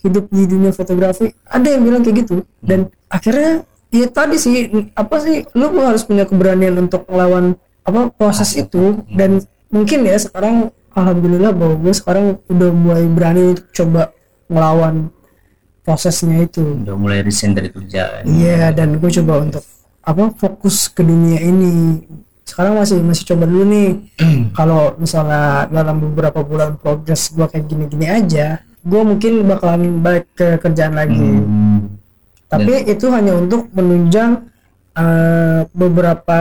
hidup 0.00 0.24
di 0.32 0.48
dunia 0.48 0.72
fotografi. 0.72 1.34
Ada 1.50 1.66
yang 1.76 1.82
bilang 1.82 2.00
kayak 2.06 2.16
gitu 2.24 2.46
dan 2.62 2.88
akhirnya 3.10 3.66
ya 3.92 4.06
tadi 4.08 4.38
sih 4.38 4.70
apa 4.94 5.18
sih 5.18 5.44
lu 5.52 5.68
harus 5.82 6.06
punya 6.06 6.24
keberanian 6.24 6.78
untuk 6.78 7.04
melawan 7.10 7.58
apa 7.82 8.08
proses 8.14 8.54
itu. 8.54 9.02
Dan 9.10 9.42
mungkin 9.68 10.06
ya 10.06 10.16
sekarang 10.16 10.70
alhamdulillah 10.94 11.52
bahwa 11.56 11.74
gue 11.80 11.92
sekarang 11.94 12.26
udah 12.48 12.70
mulai 12.72 13.04
berani 13.08 13.42
untuk 13.56 13.66
coba 13.72 14.12
melawan 14.46 15.08
prosesnya 15.82 16.46
itu 16.46 16.62
udah 16.84 16.96
mulai 16.96 17.24
resign 17.26 17.56
dari 17.56 17.72
kerjaan 17.72 18.22
Iya 18.28 18.70
dan 18.70 19.00
gue 19.02 19.10
coba 19.10 19.42
untuk 19.42 19.64
apa 20.02 20.34
fokus 20.34 20.90
ke 20.90 21.06
dunia 21.06 21.38
ini. 21.40 22.02
Sekarang 22.42 22.76
masih 22.76 23.00
masih 23.00 23.24
coba 23.32 23.46
dulu 23.46 23.64
nih. 23.70 23.90
Kalau 24.58 24.98
misalnya 24.98 25.70
dalam 25.70 26.02
beberapa 26.02 26.42
bulan 26.42 26.76
progres 26.76 27.30
gue 27.32 27.46
kayak 27.46 27.64
gini-gini 27.70 28.06
aja, 28.10 28.60
gue 28.82 29.02
mungkin 29.02 29.46
bakalan 29.46 30.02
balik 30.02 30.26
ke 30.34 30.58
kerjaan 30.58 30.94
lagi. 30.98 31.16
Hmm. 31.16 31.96
Tapi 32.50 32.84
itu 32.84 33.08
hanya 33.08 33.38
untuk 33.38 33.72
menunjang 33.72 34.44
eh, 34.92 35.60
beberapa 35.72 36.40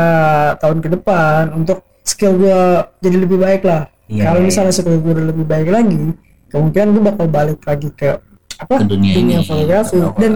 tahun 0.59 0.83
ke 0.83 0.89
depan 0.99 1.55
untuk 1.55 1.87
skill 2.03 2.35
gue 2.35 2.61
jadi 2.99 3.17
lebih 3.21 3.37
baik 3.39 3.63
lah. 3.63 3.87
Iya, 4.11 4.23
Kalau 4.27 4.39
iya, 4.43 4.45
misalnya 4.45 4.73
skill 4.75 4.99
gue 4.99 5.11
udah 5.13 5.25
lebih 5.25 5.45
baik 5.47 5.67
lagi, 5.67 6.01
kemungkinan 6.51 6.87
gue 6.91 7.03
bakal 7.05 7.25
balik 7.25 7.59
lagi 7.63 7.89
ke 7.91 8.19
apa 8.59 8.75
Ke 8.75 8.85
dunia 8.85 9.13
ini. 9.15 9.39
fotografi. 9.39 9.97
Bahwa- 9.97 10.19
Dan 10.19 10.31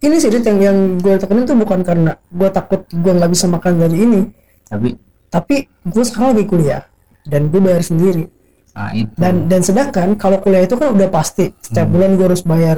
ini 0.00 0.16
sih 0.18 0.28
yang 0.28 0.58
yang 0.58 0.78
gue 0.98 1.14
tekanin 1.14 1.44
tuh 1.44 1.54
bukan 1.54 1.80
karena 1.80 2.12
gue 2.26 2.48
takut 2.50 2.82
gue 2.84 3.12
nggak 3.14 3.30
bisa 3.30 3.46
makan 3.46 3.72
dari 3.78 3.96
ini, 3.98 4.20
tapi 4.66 4.98
tapi 5.28 5.56
gue 5.84 6.02
sekarang 6.02 6.34
lagi 6.34 6.44
kuliah 6.44 6.82
dan 7.22 7.46
gue 7.46 7.60
bayar 7.60 7.80
sendiri. 7.80 8.26
nah 8.70 8.90
itu 8.92 9.10
Dan 9.14 9.46
dan 9.46 9.60
sedangkan 9.60 10.14
kalau 10.14 10.38
kuliah 10.38 10.62
itu 10.62 10.74
kan 10.74 10.90
udah 10.90 11.06
pasti 11.06 11.50
setiap 11.60 11.86
Hmm. 11.86 11.94
bulan 11.94 12.10
gue 12.14 12.26
harus 12.26 12.42
bayar 12.42 12.76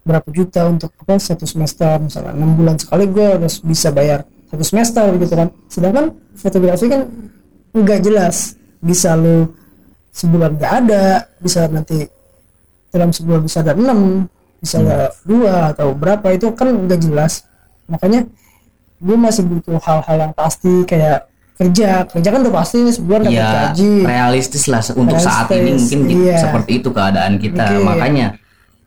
berapa 0.00 0.28
juta 0.28 0.60
untuk 0.66 0.92
apa 0.94 1.16
satu 1.18 1.44
semester 1.44 1.88
misalnya 1.98 2.32
enam 2.32 2.52
bulan 2.52 2.76
sekali 2.76 3.04
gue 3.06 3.24
harus 3.30 3.60
bisa 3.60 3.88
bayar 3.88 4.24
satu 4.46 4.60
semester 4.60 5.04
gitu 5.14 5.32
kan. 5.34 5.48
Sedangkan 5.66 6.04
fotografi 6.34 6.86
kan 6.86 7.08
nggak 7.70 8.00
jelas 8.02 8.56
bisa 8.84 9.16
lu 9.16 9.48
sebulan 10.12 10.60
nggak 10.60 10.72
ada 10.84 11.04
bisa 11.40 11.66
nanti 11.72 12.04
dalam 12.92 13.10
sebulan 13.10 13.40
bisa 13.42 13.64
ada 13.64 13.72
enam 13.72 14.28
bisa 14.60 14.78
ada 14.84 15.10
dua 15.24 15.72
atau 15.72 15.96
berapa 15.96 16.36
itu 16.36 16.52
kan 16.52 16.70
nggak 16.70 17.00
jelas 17.00 17.48
makanya 17.88 18.28
gue 19.00 19.16
masih 19.18 19.42
butuh 19.44 19.80
hal-hal 19.82 20.16
yang 20.30 20.32
pasti 20.36 20.84
kayak 20.86 21.26
kerja 21.54 22.06
kerja 22.10 22.28
kan 22.30 22.40
udah 22.44 22.54
pasti 22.54 22.78
sebulan 22.92 23.20
dapat 23.26 23.34
ya 23.34 23.50
gaji 23.70 23.92
realistis 24.02 24.64
lah 24.66 24.82
untuk 24.94 25.18
saat 25.18 25.46
ini 25.54 25.74
Realistis, 25.74 25.94
mungkin 25.94 25.98
iya. 26.22 26.38
seperti 26.38 26.70
itu 26.82 26.88
keadaan 26.90 27.34
kita 27.38 27.66
Oke. 27.78 27.84
makanya 27.84 28.26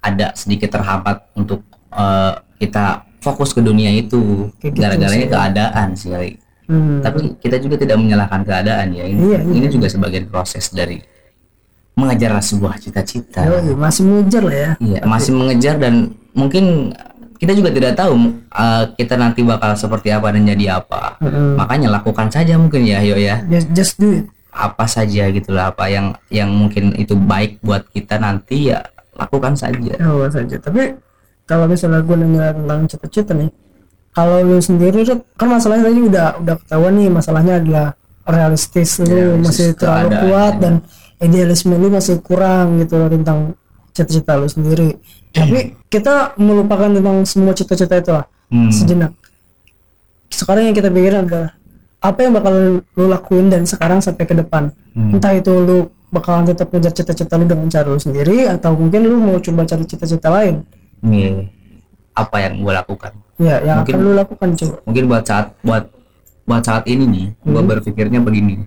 ada 0.03 0.31
sedikit 0.37 0.71
terhambat 0.71 1.27
untuk 1.35 1.63
eh, 1.91 2.33
kita 2.59 3.07
fokus 3.21 3.51
ke 3.51 3.61
dunia 3.61 3.91
itu 3.91 4.51
Kayak 4.61 4.99
gitu 5.03 5.27
keadaan 5.31 5.87
sih. 5.97 6.37
Hmm. 6.67 6.99
tapi 6.99 7.39
kita 7.39 7.63
juga 7.63 7.79
tidak 7.79 7.95
menyalahkan 7.95 8.43
keadaan 8.43 8.91
ya 8.91 9.07
ini, 9.07 9.19
Iya, 9.23 9.39
iya. 9.39 9.53
ini 9.55 9.67
juga 9.71 9.87
sebagian 9.87 10.27
proses 10.27 10.67
dari 10.69 10.99
mengejar 11.97 12.37
sebuah 12.37 12.77
cita-cita 12.77 13.41
Yoi, 13.47 13.73
masih 13.73 14.03
mengejar 14.05 14.43
lah 14.45 14.57
ya 14.57 14.71
Iya, 14.77 14.99
masih 15.07 15.31
mengejar 15.33 15.75
dan 15.81 16.13
mungkin 16.35 16.93
kita 17.37 17.53
juga 17.53 17.69
tidak 17.69 17.93
tahu 17.97 18.13
uh, 18.49 18.83
kita 18.97 19.13
nanti 19.13 19.45
bakal 19.45 19.77
seperti 19.77 20.09
apa 20.09 20.33
dan 20.33 20.41
jadi 20.49 20.81
apa. 20.81 21.21
Mm-mm. 21.21 21.53
Makanya 21.53 21.93
lakukan 21.93 22.33
saja 22.33 22.57
mungkin 22.57 22.81
ya, 22.81 22.97
yo 23.05 23.13
ya. 23.13 23.45
just, 23.45 23.69
just 23.77 23.93
do 24.01 24.09
it 24.09 24.25
Apa 24.49 24.89
saja 24.89 25.29
gitulah 25.29 25.69
apa 25.69 25.85
yang 25.85 26.17
yang 26.33 26.49
mungkin 26.49 26.97
itu 26.97 27.13
baik 27.13 27.61
buat 27.61 27.85
kita 27.93 28.17
nanti 28.17 28.73
ya 28.73 28.81
lakukan 29.13 29.53
saja. 29.53 29.93
oh, 30.09 30.25
saja 30.29 30.57
tapi 30.57 30.97
kalau 31.45 31.69
misalnya 31.69 32.01
gue 32.01 32.17
nanya 32.17 32.53
tentang 32.57 32.79
cita-cita 32.89 33.31
nih 33.37 33.49
kalau 34.17 34.41
lu 34.41 34.57
sendiri 34.57 35.05
kan 35.37 35.45
masalahnya 35.47 35.93
tadi 35.93 36.01
udah 36.01 36.27
udah 36.41 36.55
ketahuan 36.57 36.93
nih 36.97 37.09
masalahnya 37.13 37.61
adalah 37.61 37.87
realistis 38.25 38.97
lu 38.97 39.05
Realistis 39.05 39.45
masih 39.45 39.67
terlalu 39.77 40.09
keadaan, 40.09 40.23
kuat 40.25 40.53
ya. 40.53 40.59
dan 40.59 40.73
idealisme 41.19 41.73
lu 41.73 41.87
masih 41.87 42.15
kurang 42.19 42.81
gitu 42.81 42.97
loh 42.97 43.09
tentang 43.09 43.53
cita-cita 43.93 44.33
lu 44.35 44.49
sendiri 44.49 44.97
tapi 45.29 45.77
kita 45.87 46.33
melupakan 46.35 46.89
tentang 46.89 47.21
semua 47.23 47.53
cita-cita 47.53 47.95
itu 47.95 48.11
lah 48.11 48.25
Hmm. 48.47 48.71
sejenak 48.71 49.11
sekarang 50.29 50.71
yang 50.71 50.75
kita 50.75 50.87
pikirin 50.87 51.27
adalah 51.27 51.51
apa 51.99 52.19
yang 52.21 52.31
bakal 52.31 52.53
lu 52.79 53.05
lakuin 53.05 53.51
dan 53.51 53.67
sekarang 53.67 53.99
sampai 53.99 54.23
ke 54.23 54.31
depan 54.33 54.71
Hmm. 54.95 55.13
entah 55.13 55.35
itu 55.35 55.51
lu 55.51 55.77
bakalan 56.09 56.47
tetap 56.47 56.71
ngejar 56.71 56.89
cita-cita 56.89 57.35
lu 57.35 57.43
dengan 57.43 57.67
cara 57.67 57.85
lu 57.85 57.99
sendiri 57.99 58.47
atau 58.47 58.71
mungkin 58.73 59.03
lu 59.03 59.19
mau 59.19 59.37
coba 59.37 59.61
cari 59.61 59.83
cita-cita 59.83 60.31
lain 60.31 60.63
Nih, 61.03 61.45
apa 62.15 62.41
yang 62.41 62.57
gue 62.57 62.73
lakukan? 62.73 63.13
Ya 63.37 63.61
yang 63.61 63.77
Mungkin- 63.81 63.95
akan 63.95 64.05
lu 64.05 64.11
lakukan 64.13 64.49
coba 64.53 64.75
Mungkin 64.85 65.03
buat 65.05 65.23
saat 65.23 65.45
buat 65.61 65.83
buat 66.43 66.63
saat 66.63 66.83
ini 66.87 67.03
nih, 67.05 67.25
gue 67.43 67.61
berpikirnya 67.61 68.23
begini. 68.23 68.63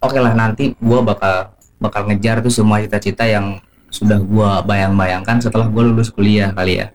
Oke 0.00 0.16
lah 0.16 0.32
nanti 0.32 0.72
gue 0.72 1.00
bakal 1.00 1.52
bakal 1.76 2.08
ngejar 2.08 2.40
tuh 2.40 2.48
semua 2.48 2.80
cita-cita 2.80 3.22
yang 3.22 3.60
sudah 3.86 4.16
gue 4.16 4.50
bayang-bayangkan 4.64 5.36
setelah 5.38 5.68
gue 5.68 5.82
lulus 5.84 6.08
kuliah 6.08 6.48
kali 6.50 6.80
ya. 6.80 6.88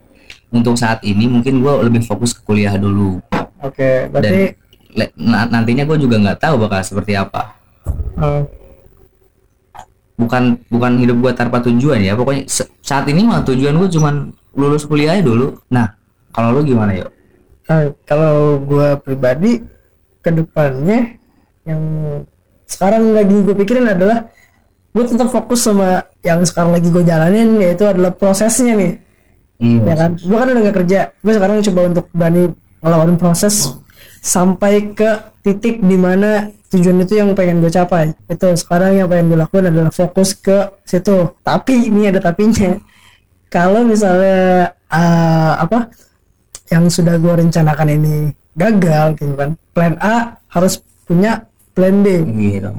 Untuk 0.48 0.76
saat 0.76 1.04
ini 1.04 1.28
mungkin 1.28 1.60
gue 1.60 1.74
lebih 1.84 2.02
fokus 2.02 2.32
ke 2.32 2.42
kuliah 2.42 2.74
dulu 2.74 3.20
oke 3.58 3.90
dan 4.08 4.10
berarti 4.14 4.44
le- 4.94 5.14
na- 5.14 5.46
nantinya 5.46 5.84
gue 5.84 5.98
juga 6.00 6.16
nggak 6.18 6.40
tahu 6.40 6.56
bakal 6.58 6.80
seperti 6.82 7.14
apa. 7.14 7.54
eh, 8.18 8.42
Bukan 10.18 10.66
bukan 10.68 10.98
hidup 10.98 11.18
gue 11.22 11.32
tanpa 11.32 11.62
tujuan 11.62 12.02
ya. 12.02 12.18
Pokoknya 12.18 12.50
saat 12.82 13.06
ini 13.06 13.22
mah 13.22 13.46
tujuan 13.46 13.78
gue 13.78 13.90
cuman 13.92 14.34
lulus 14.58 14.90
kuliah 14.90 15.22
dulu. 15.22 15.62
Nah 15.70 15.94
kalau 16.38 16.54
lu 16.54 16.62
gimana 16.62 16.93
yuk? 16.93 17.10
eh, 17.67 17.89
kalau 18.06 18.62
gua 18.62 19.02
pribadi 19.02 19.65
ke 20.21 20.30
depannya 20.30 21.17
yang 21.67 21.82
sekarang 22.67 23.15
lagi 23.15 23.36
gue 23.47 23.56
pikirin 23.56 23.88
adalah 23.88 24.28
gue 24.91 25.04
tetap 25.08 25.32
fokus 25.32 25.63
sama 25.63 26.04
yang 26.19 26.43
sekarang 26.43 26.76
lagi 26.76 26.91
gue 26.91 27.04
jalanin 27.04 27.60
yaitu 27.63 27.88
adalah 27.88 28.12
prosesnya 28.12 28.76
nih. 28.76 28.93
Iya. 29.58 29.82
ya 29.89 29.95
kan? 29.97 30.12
gue 30.19 30.38
kan 30.38 30.47
udah 30.52 30.63
gak 30.67 30.78
kerja. 30.84 31.00
Gue 31.23 31.34
sekarang 31.34 31.56
coba 31.63 31.82
untuk 31.89 32.06
berani 32.12 32.43
ngelawan 32.84 33.15
proses 33.15 33.56
sampai 34.19 34.91
ke 34.93 35.10
titik 35.41 35.80
di 35.80 35.97
mana 35.97 36.52
tujuan 36.67 37.00
itu 37.04 37.13
yang 37.15 37.32
pengen 37.34 37.63
gue 37.63 37.71
capai. 37.71 38.12
Itu 38.28 38.52
sekarang 38.60 39.00
yang 39.00 39.08
pengen 39.08 39.32
gue 39.32 39.39
lakukan 39.39 39.71
adalah 39.71 39.91
fokus 39.95 40.36
ke 40.36 40.82
situ. 40.84 41.36
Tapi 41.41 41.88
ini 41.88 42.12
ada 42.12 42.19
tapinya. 42.19 42.76
Kalau 43.56 43.88
misalnya 43.88 44.76
eh, 44.91 45.54
apa 45.56 45.88
yang 46.68 46.88
sudah 46.92 47.16
gue 47.16 47.34
rencanakan 47.48 47.88
ini 47.96 48.16
gagal 48.58 49.16
gitu 49.20 49.34
kan. 49.38 49.50
Plan 49.72 49.94
A 50.02 50.42
harus 50.52 50.82
punya 51.08 51.46
plan 51.78 52.02
B. 52.02 52.26
Gitu, 52.26 52.70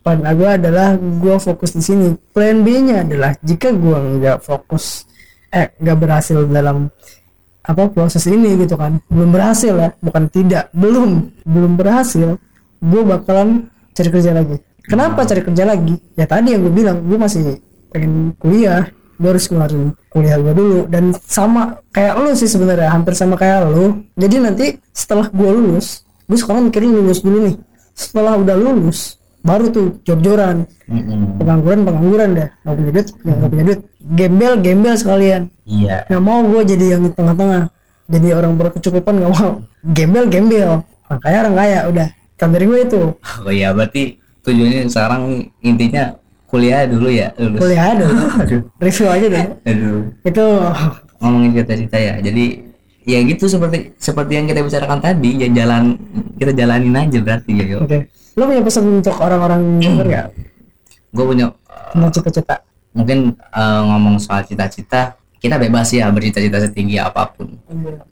plan 0.00 0.20
A 0.24 0.32
gue 0.32 0.50
adalah 0.50 0.96
gue 0.96 1.36
fokus 1.36 1.76
di 1.76 1.82
sini. 1.84 2.08
Plan 2.32 2.64
B 2.64 2.80
nya 2.82 3.04
adalah 3.04 3.36
jika 3.44 3.70
gue 3.70 3.98
nggak 4.18 4.38
fokus 4.42 5.04
eh 5.52 5.70
nggak 5.78 5.96
berhasil 6.00 6.42
dalam 6.48 6.88
apa 7.66 7.82
proses 7.90 8.24
ini 8.26 8.56
gitu 8.64 8.74
kan. 8.74 8.98
Belum 9.12 9.30
berhasil 9.30 9.74
ya 9.74 9.88
bukan 9.98 10.30
tidak 10.32 10.72
belum 10.72 11.30
belum 11.44 11.72
berhasil 11.76 12.38
gue 12.80 13.02
bakalan 13.02 13.68
cari 13.92 14.08
kerja 14.10 14.32
lagi. 14.32 14.56
Kenapa 14.86 15.26
cari 15.26 15.42
kerja 15.42 15.64
lagi? 15.66 15.98
Ya 16.14 16.30
tadi 16.30 16.54
yang 16.54 16.62
gue 16.62 16.74
bilang 16.74 17.02
gue 17.02 17.18
masih 17.18 17.58
pengen 17.90 18.32
kuliah 18.38 18.86
gue 19.16 19.28
harus 19.32 19.48
ngeluarin 19.48 19.96
kuliah 20.12 20.36
gue 20.38 20.52
dulu. 20.52 20.78
Dan 20.86 21.16
sama 21.16 21.80
kayak 21.90 22.14
lu 22.20 22.30
sih 22.36 22.48
sebenarnya 22.48 22.92
hampir 22.92 23.16
sama 23.16 23.34
kayak 23.34 23.68
lu. 23.72 24.04
Jadi 24.14 24.36
nanti 24.40 24.66
setelah 24.92 25.28
gue 25.32 25.50
lulus 25.50 26.06
gue 26.26 26.38
sekarang 26.38 26.68
mikirin 26.68 26.92
lulus 26.92 27.22
dulu 27.22 27.50
nih. 27.50 27.56
Setelah 27.96 28.36
udah 28.36 28.56
lulus 28.58 29.16
baru 29.46 29.70
tuh 29.70 29.86
jor-joran. 30.02 30.66
Pengangguran 31.38 31.80
pengangguran 31.86 32.30
dah 32.34 32.48
nggak 32.62 32.74
punya 32.76 32.90
duit 32.92 33.08
nggak 33.24 33.50
punya 33.50 33.64
duit. 33.64 33.80
Gembel 34.14 34.52
gembel 34.62 34.94
sekalian. 34.94 35.42
Iya. 35.66 36.06
Nggak 36.10 36.22
mau 36.22 36.40
gue 36.44 36.62
jadi 36.66 36.84
yang 36.98 37.02
di 37.06 37.10
tengah-tengah. 37.14 37.70
Jadi 38.06 38.28
orang 38.34 38.52
berkecukupan 38.54 39.14
nggak 39.22 39.32
mau. 39.32 39.50
Gembel 39.82 40.24
gembel 40.30 40.84
orang 41.08 41.20
kaya 41.22 41.36
orang 41.46 41.56
kaya. 41.56 41.78
Udah. 41.88 42.08
Kan 42.36 42.52
dari 42.52 42.68
gue 42.68 42.78
itu. 42.84 43.02
Oh 43.16 43.52
iya 43.54 43.72
berarti 43.72 44.20
tujuannya 44.44 44.92
sekarang 44.92 45.48
intinya 45.64 46.14
kuliah 46.46 46.86
dulu 46.86 47.08
ya 47.10 47.34
lulus. 47.36 47.60
Kuliah 47.60 47.92
dulu. 47.98 48.22
Aduh. 48.42 48.60
Review 48.78 49.06
aja 49.10 49.26
deh 49.26 49.46
aduh. 49.66 49.98
Itu. 50.22 50.46
Ngomongin 51.16 51.50
cita-cita 51.56 51.98
ya 51.98 52.14
jadi 52.22 52.44
ya 53.06 53.18
gitu 53.22 53.46
seperti 53.46 53.94
seperti 53.98 54.32
yang 54.34 54.46
kita 54.50 54.60
bicarakan 54.66 54.98
tadi 54.98 55.30
ya 55.38 55.48
jalan 55.50 55.94
kita 56.36 56.52
jalanin 56.54 56.94
aja 56.94 57.18
berarti 57.22 57.50
ya 57.54 57.64
oke. 57.82 57.98
Lo 58.36 58.44
punya 58.44 58.62
pesan 58.62 58.84
untuk 59.00 59.16
orang-orang 59.16 59.80
denger 59.80 60.06
nggak? 60.06 60.26
Gue 61.16 61.24
punya 61.24 61.46
tentang 61.92 62.12
cita-cita. 62.12 62.56
mungkin 62.96 63.36
uh, 63.52 63.84
ngomong 63.92 64.16
soal 64.16 64.40
cita-cita 64.48 65.20
kita 65.36 65.60
bebas 65.60 65.92
ya 65.92 66.08
bercita-cita 66.08 66.64
setinggi 66.64 66.96
apa 66.96 67.28
pun. 67.32 67.60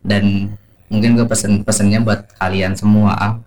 Dan 0.04 0.52
mungkin 0.92 1.16
gue 1.16 1.26
pesen 1.26 1.64
pesennya 1.64 2.04
buat 2.04 2.28
kalian 2.36 2.76
semua 2.76 3.40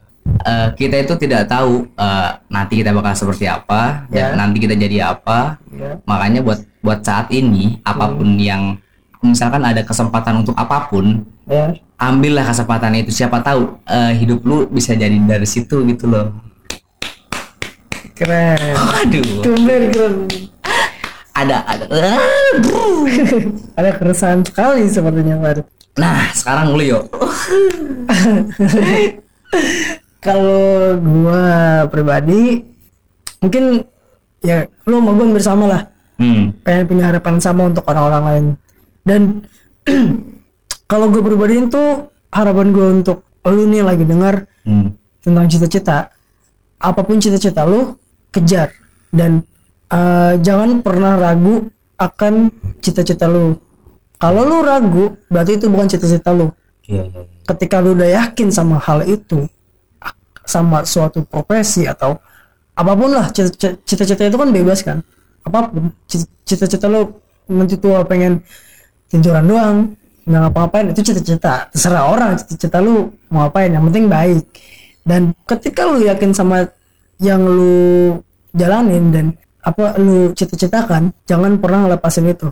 uh, 0.44 0.68
kita 0.76 1.04
itu 1.04 1.14
tidak 1.18 1.48
tahu 1.48 1.88
uh, 1.96 2.30
nanti 2.48 2.82
kita 2.82 2.92
bakal 2.92 3.14
seperti 3.16 3.46
apa 3.46 4.08
Ya. 4.10 4.32
dan 4.32 4.40
nanti 4.48 4.58
kita 4.64 4.76
jadi 4.76 5.12
apa. 5.16 5.58
Ya. 5.72 6.00
Makanya 6.04 6.44
buat 6.44 6.60
buat 6.82 7.04
saat 7.04 7.32
ini 7.32 7.80
apa 7.84 8.12
pun 8.12 8.38
yang 8.40 8.76
misalkan 9.24 9.64
ada 9.66 9.82
kesempatan 9.84 10.46
untuk 10.46 10.54
apa 10.56 10.88
pun 10.88 11.26
ya. 11.50 11.74
ambillah 11.98 12.46
kesempatan 12.48 12.96
itu. 13.00 13.12
Siapa 13.12 13.42
tahu 13.42 13.80
eh, 13.84 14.14
hidup 14.20 14.46
lu 14.46 14.68
bisa 14.70 14.94
jadi 14.94 15.16
dari 15.18 15.48
situ 15.48 15.84
gitu 15.88 16.06
loh. 16.08 16.32
Keren. 18.14 18.74
Waduh. 18.74 19.42
Keren 19.46 19.84
keren. 19.94 20.16
Ada 21.38 21.62
ada 21.70 21.86
ada 23.78 23.92
keresahan 23.94 24.42
sekali 24.42 24.90
sepertinya 24.90 25.38
Farid 25.38 25.70
nah 25.94 26.26
sekarang 26.34 26.74
lu 26.74 26.82
yuk 26.82 27.04
kalau 30.28 31.00
gua 31.00 31.44
pribadi 31.88 32.60
mungkin 33.40 33.88
ya 34.44 34.68
lu 34.84 35.00
sama 35.00 35.12
gua 35.16 35.26
hampir 35.32 35.44
sama 35.44 35.66
lah. 35.72 35.82
Hmm. 36.18 36.52
Pengen 36.66 36.86
punya 36.90 37.04
harapan 37.08 37.36
sama 37.40 37.72
untuk 37.72 37.88
orang-orang 37.88 38.24
lain. 38.28 38.46
Dan 39.06 39.22
kalau 40.92 41.08
gue 41.14 41.22
pribadi 41.22 41.62
itu 41.62 41.84
harapan 42.34 42.74
gue 42.74 42.88
untuk 43.02 43.24
lu 43.48 43.64
nih 43.70 43.86
lagi 43.86 44.04
dengar 44.04 44.50
hmm. 44.66 44.92
tentang 45.22 45.46
cita-cita. 45.48 46.10
Apa 46.82 47.06
pun 47.06 47.22
cita-cita 47.22 47.64
lu 47.70 47.96
kejar. 48.34 48.74
Dan 49.14 49.46
eh, 49.94 50.34
jangan 50.42 50.82
pernah 50.82 51.22
ragu 51.22 51.70
akan 52.02 52.50
cita-cita 52.82 53.30
lu. 53.30 53.54
Kalau 54.18 54.42
lu 54.42 54.66
ragu 54.66 55.14
berarti 55.30 55.62
itu 55.62 55.70
bukan 55.70 55.86
cita-cita 55.86 56.34
lu. 56.34 56.50
Iya 56.88 57.04
iya 57.04 57.22
iya. 57.22 57.44
ketika 57.44 57.84
lu 57.84 57.94
udah 57.94 58.10
yakin 58.24 58.48
sama 58.48 58.80
hal 58.80 59.04
itu 59.04 59.44
sama 60.48 60.88
suatu 60.88 61.28
profesi 61.28 61.84
atau 61.84 62.16
apa 62.78 62.92
pun 62.96 63.12
lah 63.12 63.28
cita- 63.36 63.76
cita-cita 63.84 64.24
itu 64.32 64.38
kan 64.40 64.50
bebas 64.50 64.80
kan. 64.82 65.04
Apa 65.44 65.68
pun 65.70 65.92
Ci- 66.08 66.30
cita-cita 66.48 66.88
lu 66.88 67.12
nanti 67.52 67.76
tua 67.76 68.08
pengen 68.08 68.40
tinjuran 69.12 69.44
doang 69.44 69.78
nggak 70.28 70.40
ngapa-ngapain 70.48 70.88
itu 70.96 71.02
cita-cita. 71.04 71.68
Terserah 71.72 72.08
orang 72.08 72.40
cita-cita 72.40 72.80
lu 72.80 73.12
mau 73.28 73.48
ngapain 73.48 73.72
yang 73.76 73.84
penting 73.92 74.08
baik. 74.08 74.44
Dan 75.04 75.36
ketika 75.44 75.88
lu 75.88 76.04
yakin 76.04 76.32
sama 76.32 76.68
yang 77.20 77.44
lu 77.44 78.16
jalanin 78.56 79.12
dan 79.12 79.26
apa 79.64 80.00
lu 80.00 80.32
cita-citakan 80.32 81.12
jangan 81.28 81.60
pernah 81.60 81.92
lepasin 81.92 82.32
itu. 82.32 82.48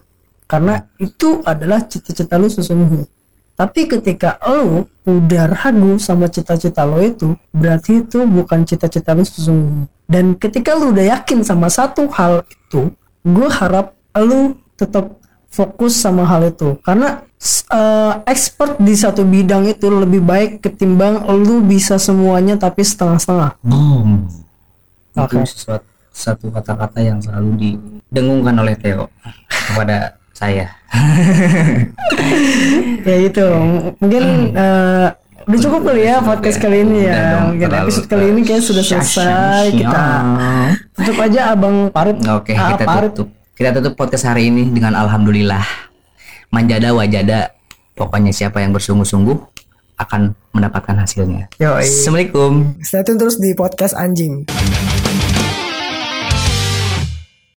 Karena 0.45 0.77
itu 0.99 1.41
adalah 1.47 1.83
cita-cita 1.87 2.35
lu 2.37 2.51
sesungguhnya 2.51 3.14
tapi 3.55 3.87
ketika 3.87 4.35
lu 4.43 4.83
udah 5.07 5.47
ragu 5.47 5.95
sama 5.95 6.27
cita-cita 6.27 6.83
lo 6.83 6.99
itu, 6.99 7.39
berarti 7.55 8.03
itu 8.03 8.27
bukan 8.27 8.67
cita-cita 8.67 9.15
lu 9.15 9.23
sesungguhnya. 9.23 9.87
Dan 10.05 10.35
ketika 10.35 10.75
lu 10.75 10.91
udah 10.91 11.15
yakin 11.15 11.41
sama 11.41 11.71
satu 11.71 12.11
hal 12.11 12.43
itu, 12.51 12.91
gue 13.23 13.49
harap 13.49 13.95
lu 14.19 14.59
tetap 14.75 15.15
fokus 15.47 15.95
sama 15.95 16.27
hal 16.27 16.51
itu. 16.51 16.75
Karena 16.83 17.23
eh, 17.71 18.13
expert 18.27 18.75
di 18.75 18.91
satu 18.91 19.23
bidang 19.23 19.71
itu 19.71 19.87
lebih 19.87 20.19
baik 20.19 20.59
ketimbang 20.59 21.23
lu 21.23 21.63
bisa 21.63 21.95
semuanya 21.95 22.59
tapi 22.59 22.83
setengah-setengah. 22.83 23.55
boom 23.63 24.27
Oke. 25.15 25.39
itu 25.39 25.55
sesuatu 25.55 25.87
satu 26.15 26.47
kata-kata 26.47 26.99
yang 27.03 27.19
selalu 27.19 27.51
didengungkan 27.59 28.55
oleh 28.55 28.75
Theo 28.79 29.11
kepada 29.47 30.15
saya 30.35 30.67
ya 33.07 33.15
itu. 33.19 33.47
Mungkin 33.99 34.23
eh, 34.51 35.07
udah 35.45 35.59
cukup 35.61 35.81
kali 35.85 36.01
ya 36.03 36.19
podcast 36.19 36.57
kali 36.59 36.83
ini 36.83 37.07
ya. 37.07 37.51
Mungkin 37.51 37.69
episode 37.71 38.07
kali 38.07 38.25
ini 38.31 38.41
kayak 38.43 38.63
sudah 38.63 38.83
selesai. 38.83 39.71
Kita 39.71 40.03
tutup 40.91 41.17
aja 41.19 41.41
Abang 41.53 41.87
Parit. 41.89 42.19
Oke, 42.27 42.51
Ah, 42.51 42.75
kita 42.75 42.83
Parit. 42.83 43.11
tutup. 43.13 43.29
Kita 43.55 43.69
tutup 43.71 43.93
podcast 43.95 44.27
hari 44.27 44.51
ini 44.51 44.67
dengan 44.67 44.95
alhamdulillah. 44.95 45.63
Manjada 46.51 46.91
wajada. 46.91 47.55
Pokoknya 47.95 48.35
siapa 48.35 48.59
yang 48.59 48.75
bersungguh-sungguh 48.75 49.39
akan 49.95 50.35
mendapatkan 50.51 50.99
hasilnya. 50.99 51.47
Yoi. 51.55 51.87
Assalamualaikum. 51.87 52.75
Stay 52.83 52.99
tune 53.07 53.15
terus 53.15 53.39
di 53.39 53.55
podcast 53.55 53.95
anjing. 53.95 54.43